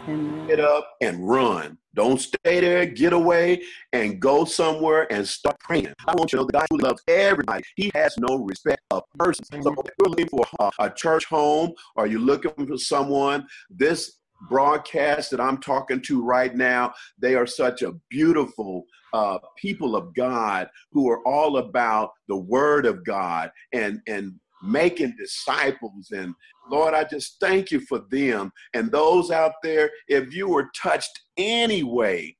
Amen. 0.08 0.46
Get 0.46 0.60
up 0.60 0.90
and 1.00 1.26
run. 1.26 1.78
Don't 1.94 2.20
stay 2.20 2.60
there, 2.60 2.84
get 2.86 3.12
away 3.12 3.62
and 3.92 4.20
go 4.20 4.44
somewhere 4.44 5.10
and 5.12 5.26
start 5.26 5.58
praying. 5.60 5.94
I 6.06 6.14
want 6.14 6.32
you 6.32 6.38
to 6.38 6.42
know 6.42 6.46
that 6.46 6.52
God 6.52 6.66
who 6.70 6.78
loves 6.78 7.02
everybody. 7.06 7.62
He 7.76 7.90
has 7.94 8.16
no 8.18 8.38
respect 8.38 8.82
of 8.90 9.04
persons. 9.16 9.48
So 9.48 9.58
if 9.58 9.90
you're 9.98 10.08
looking 10.08 10.28
for 10.28 10.44
a, 10.58 10.70
a 10.80 10.90
church 10.90 11.24
home 11.26 11.72
or 11.94 12.06
you're 12.06 12.20
looking 12.20 12.66
for 12.66 12.76
someone, 12.76 13.46
this 13.70 14.18
broadcast 14.48 15.30
that 15.30 15.40
I'm 15.40 15.58
talking 15.58 16.00
to 16.02 16.22
right 16.22 16.54
now, 16.54 16.92
they 17.18 17.34
are 17.34 17.46
such 17.46 17.82
a 17.82 17.94
beautiful 18.10 18.84
uh, 19.12 19.38
people 19.56 19.96
of 19.96 20.14
God 20.14 20.68
who 20.92 21.08
are 21.08 21.26
all 21.26 21.58
about 21.58 22.10
the 22.28 22.36
word 22.36 22.86
of 22.86 23.04
God 23.04 23.50
and 23.72 24.00
and 24.08 24.34
making 24.62 25.14
disciples 25.18 26.10
and 26.10 26.34
Lord, 26.70 26.94
I 26.94 27.04
just 27.04 27.36
thank 27.40 27.70
you 27.70 27.80
for 27.80 28.00
them 28.10 28.50
and 28.72 28.90
those 28.90 29.30
out 29.30 29.52
there. 29.62 29.90
If 30.08 30.34
you 30.34 30.48
were 30.48 30.70
touched 30.80 31.20
anyway, 31.36 32.34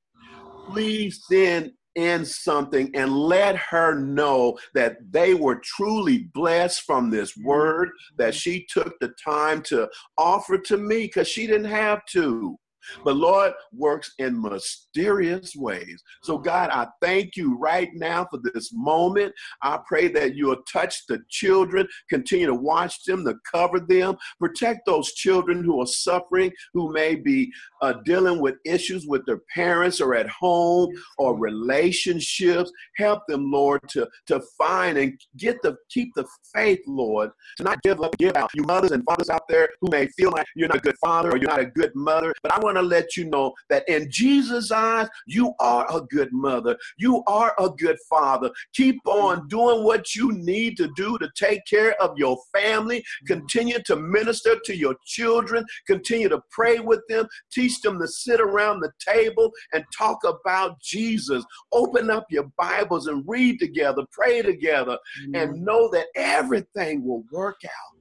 please 0.66 1.24
send 1.28 1.72
in 1.96 2.24
something 2.24 2.90
and 2.94 3.12
let 3.12 3.56
her 3.56 3.94
know 3.94 4.58
that 4.74 4.96
they 5.10 5.34
were 5.34 5.56
truly 5.56 6.30
blessed 6.34 6.82
from 6.82 7.10
this 7.10 7.36
word 7.36 7.90
that 8.16 8.34
she 8.34 8.66
took 8.68 8.98
the 9.00 9.14
time 9.22 9.62
to 9.62 9.88
offer 10.18 10.58
to 10.58 10.76
me 10.76 11.02
because 11.02 11.28
she 11.28 11.46
didn't 11.46 11.70
have 11.70 12.04
to. 12.06 12.58
But 13.04 13.16
Lord 13.16 13.52
works 13.72 14.12
in 14.18 14.40
mysterious 14.40 15.54
ways. 15.56 16.02
So, 16.22 16.38
God, 16.38 16.70
I 16.70 16.86
thank 17.02 17.36
you 17.36 17.58
right 17.58 17.90
now 17.94 18.26
for 18.30 18.40
this 18.52 18.70
moment. 18.72 19.32
I 19.62 19.78
pray 19.86 20.08
that 20.08 20.34
you'll 20.34 20.62
touch 20.70 21.06
the 21.08 21.20
children, 21.28 21.86
continue 22.08 22.46
to 22.46 22.54
watch 22.54 23.04
them, 23.04 23.24
to 23.24 23.34
cover 23.50 23.80
them, 23.80 24.16
protect 24.38 24.86
those 24.86 25.12
children 25.12 25.64
who 25.64 25.80
are 25.80 25.86
suffering, 25.86 26.52
who 26.72 26.92
may 26.92 27.14
be 27.14 27.52
uh, 27.82 27.94
dealing 28.04 28.40
with 28.40 28.56
issues 28.64 29.06
with 29.06 29.24
their 29.26 29.40
parents 29.54 30.00
or 30.00 30.14
at 30.14 30.28
home 30.28 30.90
or 31.18 31.38
relationships. 31.38 32.70
Help 32.96 33.22
them, 33.28 33.50
Lord, 33.50 33.80
to, 33.90 34.08
to 34.26 34.40
find 34.58 34.98
and 34.98 35.18
get 35.36 35.60
the 35.62 35.76
keep 35.90 36.14
the 36.14 36.24
faith, 36.54 36.80
Lord, 36.86 37.30
to 37.58 37.62
not 37.62 37.82
give 37.82 38.00
up, 38.00 38.16
give 38.18 38.36
out. 38.36 38.50
You 38.54 38.62
mothers 38.64 38.92
and 38.92 39.04
fathers 39.04 39.30
out 39.30 39.46
there 39.48 39.68
who 39.80 39.88
may 39.90 40.06
feel 40.08 40.30
like 40.30 40.46
you're 40.54 40.68
not 40.68 40.78
a 40.78 40.80
good 40.80 40.96
father 40.98 41.30
or 41.30 41.36
you're 41.36 41.50
not 41.50 41.60
a 41.60 41.66
good 41.66 41.92
mother, 41.94 42.32
but 42.42 42.52
I 42.52 42.58
want 42.58 42.73
to 42.74 42.82
let 42.82 43.16
you 43.16 43.24
know 43.24 43.52
that 43.70 43.88
in 43.88 44.10
Jesus' 44.10 44.70
eyes, 44.70 45.08
you 45.26 45.54
are 45.60 45.86
a 45.94 46.00
good 46.02 46.32
mother. 46.32 46.76
You 46.98 47.22
are 47.26 47.54
a 47.58 47.70
good 47.70 47.98
father. 48.08 48.50
Keep 48.74 49.00
on 49.06 49.48
doing 49.48 49.84
what 49.84 50.14
you 50.14 50.32
need 50.32 50.76
to 50.78 50.90
do 50.96 51.18
to 51.18 51.30
take 51.36 51.60
care 51.66 52.00
of 52.00 52.16
your 52.16 52.38
family. 52.52 53.04
Continue 53.26 53.78
to 53.86 53.96
minister 53.96 54.56
to 54.64 54.76
your 54.76 54.94
children. 55.04 55.64
Continue 55.86 56.28
to 56.28 56.40
pray 56.50 56.78
with 56.80 57.00
them. 57.08 57.26
Teach 57.52 57.80
them 57.80 57.98
to 58.00 58.08
sit 58.08 58.40
around 58.40 58.80
the 58.80 58.92
table 59.06 59.50
and 59.72 59.84
talk 59.96 60.18
about 60.24 60.80
Jesus. 60.80 61.44
Open 61.72 62.10
up 62.10 62.26
your 62.30 62.50
Bibles 62.56 63.06
and 63.06 63.24
read 63.26 63.58
together, 63.58 64.02
pray 64.12 64.42
together, 64.42 64.98
and 65.34 65.64
know 65.64 65.88
that 65.90 66.06
everything 66.14 67.04
will 67.04 67.24
work 67.32 67.60
out 67.64 67.94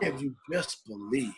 if 0.00 0.20
you 0.20 0.34
just 0.52 0.86
believe. 0.86 1.32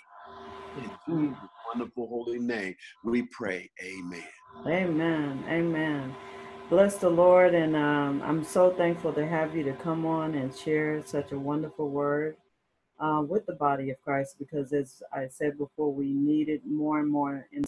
In 0.76 0.90
Jesus' 1.08 1.36
mm. 1.38 1.48
Wonderful 1.72 2.06
holy 2.06 2.38
name, 2.38 2.74
we 3.04 3.22
pray. 3.22 3.70
Amen. 3.82 4.24
Amen. 4.66 5.44
Amen. 5.48 6.14
Bless 6.68 6.96
the 6.96 7.08
Lord, 7.08 7.54
and 7.54 7.76
um, 7.76 8.22
I'm 8.24 8.44
so 8.44 8.70
thankful 8.70 9.12
to 9.14 9.26
have 9.26 9.54
you 9.56 9.62
to 9.64 9.72
come 9.74 10.06
on 10.06 10.34
and 10.34 10.54
share 10.56 11.02
such 11.04 11.32
a 11.32 11.38
wonderful 11.38 11.88
word 11.90 12.36
uh, 12.98 13.22
with 13.26 13.44
the 13.46 13.54
body 13.54 13.90
of 13.90 14.00
Christ 14.02 14.36
because, 14.38 14.72
as 14.72 15.02
I 15.12 15.28
said 15.28 15.58
before, 15.58 15.92
we 15.92 16.12
need 16.12 16.48
it 16.48 16.62
more 16.66 17.00
and 17.00 17.10
more 17.10 17.46
in 17.52 17.64